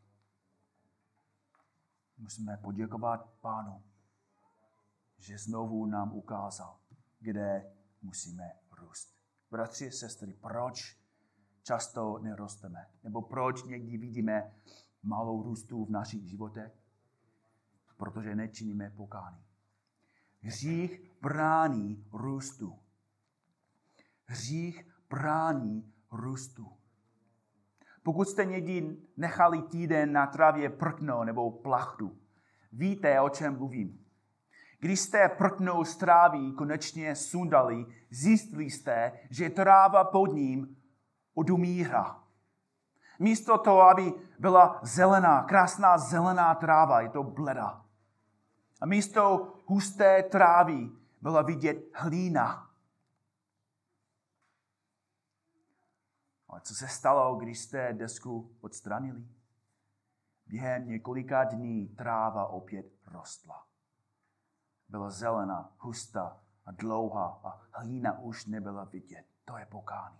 musíme 2.21 2.57
poděkovat 2.57 3.29
Pánu, 3.41 3.83
že 5.17 5.37
znovu 5.37 5.85
nám 5.85 6.13
ukázal, 6.13 6.79
kde 7.19 7.73
musíme 8.01 8.51
růst. 8.77 9.15
Bratři 9.51 9.91
sestry, 9.91 10.33
proč 10.33 10.97
často 11.63 12.19
nerosteme? 12.19 12.89
Nebo 13.03 13.21
proč 13.21 13.63
někdy 13.63 13.97
vidíme 13.97 14.55
malou 15.03 15.43
růstu 15.43 15.85
v 15.85 15.89
našich 15.89 16.29
životech? 16.29 16.71
Protože 17.97 18.35
nečiníme 18.35 18.89
pokání. 18.89 19.45
Hřích 20.41 21.01
brání 21.21 22.07
růstu. 22.11 22.79
Hřích 24.25 24.87
brání 25.09 25.93
růstu. 26.11 26.80
Pokud 28.03 28.27
jste 28.27 28.45
někdy 28.45 28.97
nechali 29.17 29.61
týden 29.61 30.11
na 30.11 30.27
trávě 30.27 30.69
prkno 30.69 31.23
nebo 31.23 31.51
plachtu, 31.51 32.17
víte, 32.71 33.21
o 33.21 33.29
čem 33.29 33.57
mluvím. 33.57 34.05
Když 34.79 34.99
jste 34.99 35.29
prknou 35.29 35.83
z 35.83 35.97
trávy 35.97 36.51
konečně 36.51 37.15
sundali, 37.15 37.85
zjistili 38.09 38.69
jste, 38.69 39.11
že 39.29 39.49
tráva 39.49 40.03
pod 40.03 40.25
ním 40.33 40.77
odumírá. 41.33 42.23
Místo 43.19 43.57
toho, 43.57 43.81
aby 43.81 44.13
byla 44.39 44.79
zelená, 44.83 45.43
krásná 45.43 45.97
zelená 45.97 46.55
tráva, 46.55 47.01
je 47.01 47.09
to 47.09 47.23
bleda. 47.23 47.85
A 48.81 48.85
místo 48.85 49.53
husté 49.65 50.23
trávy 50.23 50.89
byla 51.21 51.41
vidět 51.41 51.77
hlína. 51.93 52.70
Ale 56.51 56.61
co 56.61 56.75
se 56.75 56.87
stalo, 56.87 57.35
když 57.35 57.59
jste 57.59 57.93
desku 57.93 58.57
odstranili? 58.61 59.27
Během 60.45 60.87
několika 60.87 61.43
dní 61.43 61.87
tráva 61.87 62.47
opět 62.47 62.85
rostla. 63.07 63.67
Byla 64.89 65.09
zelená, 65.09 65.75
hustá 65.77 66.43
a 66.65 66.71
dlouhá 66.71 67.41
a 67.43 67.79
hlína 67.79 68.19
už 68.19 68.45
nebyla 68.45 68.83
vidět. 68.83 69.25
To 69.45 69.57
je 69.57 69.65
pokání. 69.65 70.19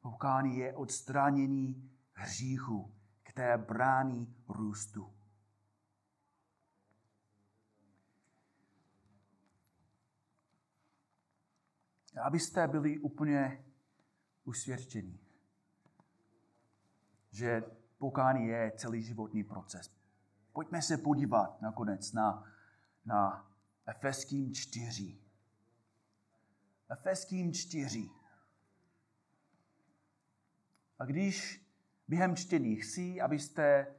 Pokání 0.00 0.56
je 0.56 0.76
odstranění 0.76 1.98
hříchu, 2.12 2.94
které 3.22 3.58
brání 3.58 4.44
růstu. 4.48 5.14
Abyste 12.22 12.68
byli 12.68 12.98
úplně 12.98 13.64
usvědčení, 14.44 15.20
že 17.30 17.62
pokání 17.98 18.46
je 18.46 18.72
celý 18.76 19.02
životní 19.02 19.44
proces. 19.44 19.90
Pojďme 20.52 20.82
se 20.82 20.96
podívat 20.96 21.62
nakonec 21.62 22.12
na, 22.12 22.52
na 23.04 23.50
Efeským 23.86 24.54
4. 24.54 25.18
Efeským 26.90 27.52
4. 27.52 28.10
A 30.98 31.04
když 31.04 31.66
během 32.08 32.36
čtení 32.36 32.76
chci, 32.76 33.20
abyste 33.20 33.94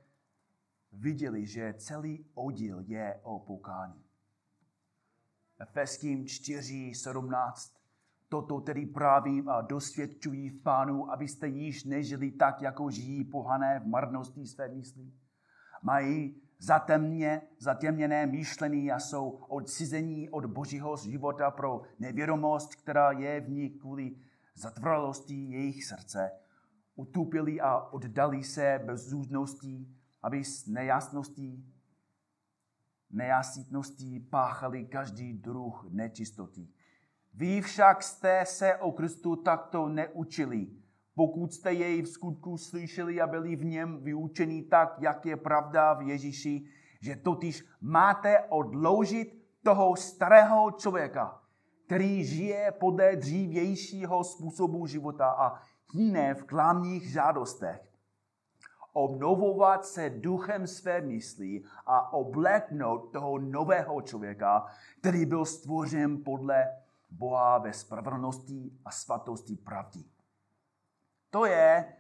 viděli, 0.92 1.48
že 1.48 1.74
celý 1.74 2.26
oddíl 2.34 2.80
je 2.80 3.20
o 3.24 3.40
pokání. 3.40 4.04
Efeským 5.60 6.28
4, 6.28 6.96
17. 6.96 7.75
Toto 8.36 8.62
tedy 8.62 8.86
právím 8.86 9.50
a 9.50 9.62
dosvědčují 9.62 10.50
v 10.50 10.62
pánu, 10.62 11.12
abyste 11.12 11.48
již 11.48 11.84
nežili 11.84 12.32
tak, 12.32 12.62
jako 12.62 12.90
žijí 12.90 13.24
pohané 13.24 13.80
v 13.80 13.88
marnosti 13.88 14.48
své 14.48 14.68
myslí. 14.68 15.14
Mají 15.84 16.42
zatemně, 16.60 17.42
zatěmněné 17.60 18.26
myšlení 18.26 18.92
a 18.92 19.00
jsou 19.00 19.30
odcizení 19.30 20.30
od 20.30 20.46
božího 20.46 20.98
života 20.98 21.52
pro 21.52 21.82
nevědomost, 22.00 22.76
která 22.76 23.12
je 23.12 23.42
v 23.42 23.50
nich 23.50 23.80
kvůli 23.80 24.16
zatvralosti 24.56 25.36
jejich 25.36 25.86
srdce. 25.86 26.32
Utupili 26.96 27.62
a 27.62 27.78
oddali 27.78 28.44
se 28.44 28.80
bezúzností, 28.86 29.96
aby 30.24 30.44
s 30.44 30.68
nejasností, 30.68 31.74
nejasností 33.10 34.20
páchali 34.20 34.86
každý 34.86 35.34
druh 35.34 35.86
nečistoty. 35.90 36.75
Vy 37.38 37.62
však 37.62 38.04
jste 38.04 38.46
se 38.46 38.76
o 38.76 38.92
Kristu 38.92 39.36
takto 39.36 39.90
neučili, 39.90 40.68
pokud 41.16 41.54
jste 41.54 41.74
jej 41.74 42.02
v 42.02 42.08
skutku 42.08 42.58
slyšeli 42.58 43.22
a 43.22 43.28
byli 43.28 43.56
v 43.56 43.66
něm 43.66 44.04
vyučeni 44.04 44.64
tak, 44.64 44.96
jak 45.00 45.26
je 45.26 45.38
pravda 45.38 45.94
v 45.94 46.02
Ježíši, 46.02 46.66
že 47.02 47.16
totiž 47.16 47.66
máte 47.82 48.40
odloužit 48.40 49.46
toho 49.64 49.96
starého 49.96 50.72
člověka, 50.72 51.42
který 51.86 52.24
žije 52.26 52.72
podle 52.72 53.16
dřívějšího 53.16 54.24
způsobu 54.24 54.88
života 54.88 55.30
a 55.30 55.60
jiné 55.94 56.34
v 56.34 56.44
klamních 56.44 57.12
žádostech. 57.12 57.82
Obnovovat 58.94 59.86
se 59.86 60.10
duchem 60.10 60.68
své 60.68 61.02
mysli 61.02 61.64
a 61.86 62.14
obléknout 62.14 63.12
toho 63.12 63.38
nového 63.38 64.02
člověka, 64.02 64.66
který 65.00 65.26
byl 65.26 65.46
stvořen 65.46 66.24
podle 66.24 66.85
Boha 67.10 67.58
ve 67.58 67.74
spravedlnosti 67.74 68.80
a 68.86 68.92
svatosti 68.92 69.56
pravdy. 69.56 70.04
To 71.30 71.46
je 71.46 71.98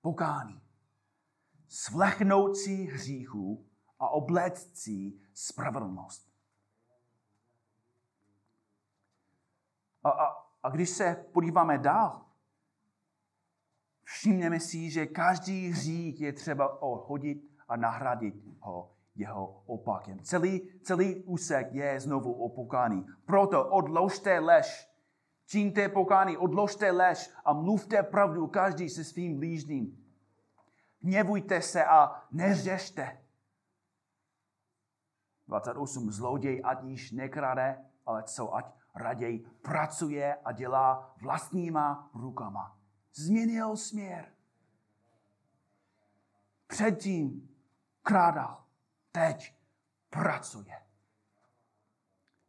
pokání. 0.00 0.62
Svlechnout 1.68 2.56
si 2.56 2.74
hříchu 2.74 3.66
a 3.98 4.08
obléct 4.08 4.76
si 4.76 5.20
spravedlnost. 5.34 6.32
A, 10.02 10.10
a, 10.10 10.46
a 10.62 10.68
když 10.70 10.90
se 10.90 11.14
podíváme 11.32 11.78
dál, 11.78 12.26
všimněme 14.02 14.60
si, 14.60 14.90
že 14.90 15.06
každý 15.06 15.68
hřích 15.68 16.20
je 16.20 16.32
třeba 16.32 16.82
ohodit 16.82 17.56
a 17.68 17.76
nahradit 17.76 18.34
ho 18.60 18.95
jeho 19.16 19.62
opakem. 19.66 20.18
Celý, 20.22 20.68
celý 20.82 21.24
úsek 21.24 21.72
je 21.72 22.00
znovu 22.00 22.32
o. 22.32 22.66
Proto 23.26 23.66
odložte 23.66 24.38
lež 24.38 24.96
Čiňte 25.46 25.88
pokání, 25.88 26.36
odložte 26.36 26.90
lež 26.90 27.30
a 27.44 27.52
mluvte 27.52 28.02
pravdu 28.02 28.46
každý 28.46 28.88
se 28.88 29.04
svým 29.04 29.36
blížným. 29.36 30.04
Hněvujte 31.02 31.62
se 31.62 31.84
a 31.84 32.22
neřešte. 32.32 33.22
28. 35.48 36.10
Zloděj 36.10 36.62
ať 36.64 36.84
již 36.84 37.12
nekrade, 37.12 37.84
ale 38.06 38.22
co 38.22 38.54
ať 38.54 38.66
raději 38.94 39.46
pracuje 39.62 40.34
a 40.34 40.52
dělá 40.52 41.14
vlastníma 41.22 42.10
rukama. 42.14 42.78
Změnil 43.14 43.76
směr. 43.76 44.32
Předtím 46.66 47.48
krádal, 48.02 48.64
teď 49.16 49.54
pracuje. 50.10 50.76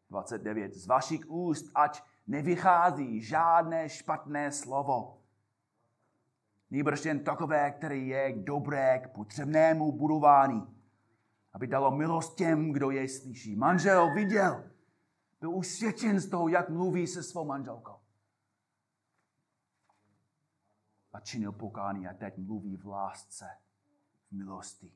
29. 0.10 0.74
Z 0.74 0.88
vašich 0.88 1.30
úst 1.30 1.72
ať 1.76 2.04
nevychází 2.28 3.22
žádné 3.22 3.90
špatné 3.90 4.52
slovo. 4.52 5.24
Nýbrž 6.70 7.06
jen 7.06 7.24
takové, 7.24 7.72
které 7.72 7.98
je 7.98 8.34
dobré 8.38 9.00
k 9.00 9.08
potřebnému 9.08 9.92
budování, 9.92 10.84
aby 11.54 11.68
dalo 11.68 11.92
milost 11.92 12.38
těm, 12.38 12.72
kdo 12.72 12.92
jej 12.92 13.10
slyší. 13.10 13.56
Manžel 13.56 14.14
viděl, 14.14 14.72
byl 15.40 15.52
usvědčen 15.52 16.20
z 16.20 16.30
toho, 16.30 16.48
jak 16.48 16.70
mluví 16.70 17.08
se 17.08 17.24
svou 17.24 17.46
manželkou. 17.46 18.00
A 21.14 21.20
činil 21.20 21.52
pokání 21.52 22.08
a 22.08 22.14
teď 22.14 22.38
mluví 22.38 22.78
v 22.78 22.86
lásce, 22.86 23.46
v 24.28 24.32
milosti, 24.32 24.94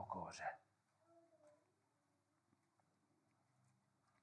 pokoře. 0.00 0.42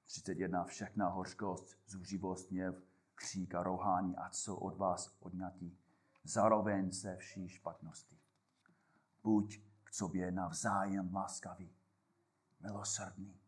31. 0.06 0.64
Všechna 0.64 1.08
hořkost, 1.08 1.78
zuřivost, 1.86 2.50
měv, 2.50 2.82
křík 3.14 3.54
a 3.54 3.62
rouhání, 3.62 4.16
a 4.16 4.28
co 4.28 4.56
od 4.56 4.76
vás 4.76 5.16
odňatí. 5.20 5.78
Zároveň 6.24 6.92
se 6.92 7.16
vší 7.16 7.48
špatnosti. 7.48 8.18
Buď 9.22 9.60
k 9.84 9.94
sobě 9.94 10.30
navzájem 10.30 11.14
laskavý, 11.14 11.76
milosrdný. 12.60 13.40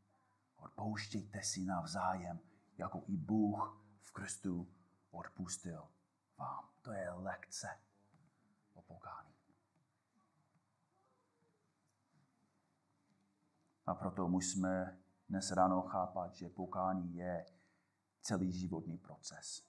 Odpouštějte 0.57 1.43
si 1.43 1.65
navzájem, 1.65 2.41
jako 2.79 3.03
i 3.07 3.17
Bůh 3.17 3.85
v 4.03 4.13
Kristu 4.13 4.69
odpustil 5.11 5.89
vám. 6.39 6.69
To 6.83 6.93
je 6.93 7.11
lekce 7.11 7.69
o 8.75 8.83
pokání. 8.83 9.30
A 13.91 13.95
proto 13.95 14.29
musíme 14.29 14.99
dnes 15.29 15.51
ráno 15.51 15.83
chápat, 15.83 16.35
že 16.35 16.49
pokání 16.49 17.15
je 17.15 17.47
celý 18.21 18.53
životní 18.53 18.99
proces. 18.99 19.67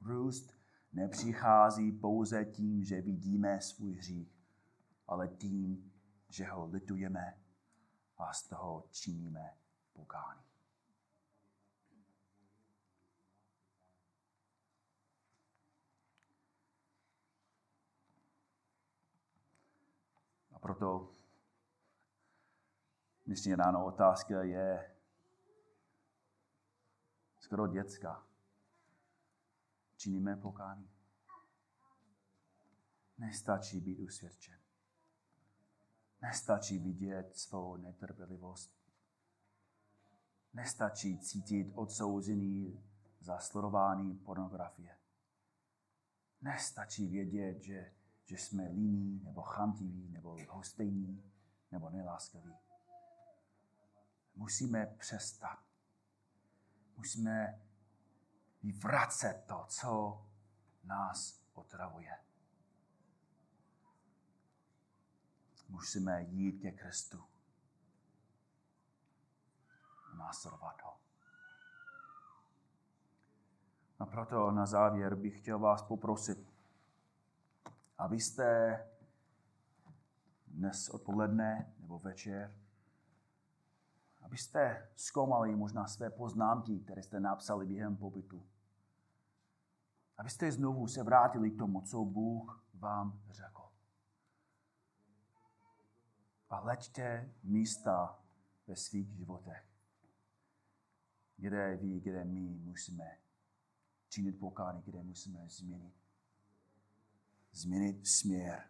Růst 0.00 0.54
nepřichází 0.92 1.92
pouze 1.92 2.44
tím, 2.44 2.84
že 2.84 3.00
vidíme 3.00 3.60
svůj 3.60 3.92
hřích, 3.92 4.44
ale 5.06 5.28
tím, 5.28 5.92
že 6.28 6.44
ho 6.44 6.66
litujeme 6.66 7.38
a 8.18 8.32
z 8.32 8.48
toho 8.48 8.88
činíme 8.90 9.56
pokání. 9.92 10.42
A 20.52 20.58
proto 20.58 21.21
Dnešní 23.26 23.54
ráno 23.54 23.86
otázka 23.86 24.42
je 24.42 24.94
skoro 27.38 27.66
dětská. 27.66 28.26
Činíme 29.96 30.36
pokání. 30.36 30.90
Nestačí 33.18 33.80
být 33.80 33.98
usvědčen. 33.98 34.58
Nestačí 36.22 36.78
vidět 36.78 37.36
svou 37.36 37.76
netrpělivost. 37.76 38.72
Nestačí 40.54 41.18
cítit 41.18 41.72
odsouzený 41.74 42.84
za 43.20 43.38
sledování 43.38 44.16
pornografie. 44.18 44.98
Nestačí 46.40 47.08
vědět, 47.08 47.62
že, 47.62 47.92
že 48.24 48.36
jsme 48.36 48.68
líní, 48.68 49.20
nebo 49.24 49.42
chamtiví, 49.42 50.08
nebo 50.08 50.36
hostejní, 50.48 51.32
nebo 51.70 51.90
neláskaví 51.90 52.52
musíme 54.34 54.86
přestat. 54.86 55.58
Musíme 56.96 57.62
vyvracet 58.62 59.44
to, 59.46 59.64
co 59.68 60.22
nás 60.84 61.42
otravuje. 61.52 62.18
Musíme 65.68 66.22
jít 66.22 66.52
ke 66.52 66.72
Kristu. 66.72 67.24
Následovat 70.16 70.82
ho. 70.82 71.00
A 73.98 74.06
proto 74.06 74.50
na 74.50 74.66
závěr 74.66 75.14
bych 75.14 75.38
chtěl 75.38 75.58
vás 75.58 75.82
poprosit, 75.82 76.52
abyste 77.98 78.78
dnes 80.46 80.88
odpoledne 80.88 81.74
nebo 81.78 81.98
večer 81.98 82.61
abyste 84.32 84.88
zkoumali 84.96 85.56
možná 85.56 85.86
své 85.86 86.10
poznámky, 86.10 86.78
které 86.78 87.02
jste 87.02 87.20
napsali 87.20 87.66
během 87.66 87.96
pobytu. 87.96 88.46
Abyste 90.18 90.52
znovu 90.52 90.86
se 90.88 91.02
vrátili 91.02 91.50
k 91.50 91.58
tomu, 91.58 91.80
co 91.80 92.04
Bůh 92.04 92.64
vám 92.74 93.22
řekl. 93.30 93.62
A 96.50 96.60
leďte 96.60 97.34
místa 97.42 98.20
ve 98.66 98.76
svých 98.76 99.16
životech, 99.16 99.66
kde 101.36 101.76
ví, 101.76 102.00
kde 102.00 102.24
my 102.24 102.40
musíme 102.40 103.18
činit 104.08 104.40
pokání, 104.40 104.82
kde 104.82 105.02
musíme 105.02 105.48
změnit. 105.48 105.94
Změnit 107.52 108.06
směr 108.06 108.68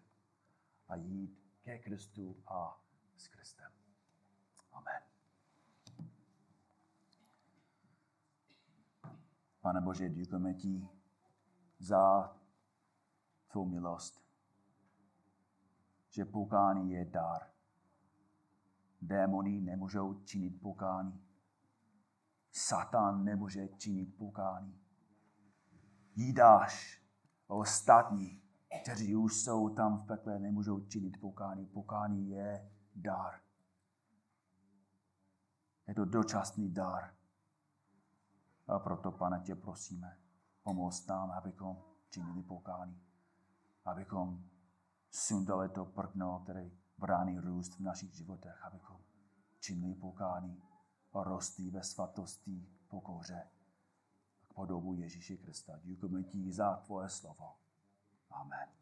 a 0.88 0.96
jít 0.96 1.38
ke 1.62 1.78
Kristu 1.78 2.42
a 2.46 2.82
s 3.16 3.28
Kristem. 3.28 3.72
Amen. 4.72 5.12
Pane 9.62 9.80
Bože, 9.80 10.08
děkujeme 10.08 10.54
ti 10.54 10.88
za 11.78 12.36
tvou 13.50 13.64
milost, 13.64 14.24
že 16.08 16.24
pokání 16.24 16.90
je 16.90 17.04
dar. 17.04 17.42
Démoni 19.02 19.60
nemůžou 19.60 20.14
činit 20.24 20.60
pokání. 20.60 21.24
Satan 22.52 23.24
nemůže 23.24 23.68
činit 23.68 24.16
pokání. 24.16 24.80
Jídáš 26.14 27.02
ostatní, 27.46 28.42
kteří 28.82 29.16
už 29.16 29.40
jsou 29.40 29.68
tam 29.68 29.98
v 29.98 30.06
pekle, 30.06 30.38
nemůžou 30.38 30.80
činit 30.80 31.20
pokání. 31.20 31.66
Pokání 31.66 32.30
je 32.30 32.70
dar. 32.94 33.40
Je 35.88 35.94
to 35.94 36.04
dočasný 36.04 36.70
dar. 36.70 37.21
A 38.66 38.78
proto, 38.78 39.12
pane, 39.12 39.40
tě 39.40 39.54
prosíme, 39.54 40.18
pomoz 40.62 41.06
nám, 41.06 41.30
abychom 41.30 41.82
činili 42.10 42.42
pokání. 42.42 43.02
Abychom 43.84 44.44
sundali 45.10 45.68
to 45.68 45.84
prkno, 45.84 46.40
které 46.42 46.70
brání 46.98 47.38
růst 47.38 47.74
v 47.74 47.80
našich 47.80 48.14
životech, 48.14 48.64
abychom 48.64 49.00
činili 49.60 49.94
pokání 49.94 50.62
a 51.12 51.22
rostli 51.22 51.70
ve 51.70 51.84
svatosti 51.84 52.68
pokoře 52.88 53.50
k 54.48 54.54
podobu 54.54 54.94
Ježíše 54.94 55.36
Krista. 55.36 55.72
Děkujeme 55.82 56.22
ti 56.22 56.52
za 56.52 56.76
tvoje 56.76 57.08
slovo. 57.08 57.56
Amen. 58.30 58.81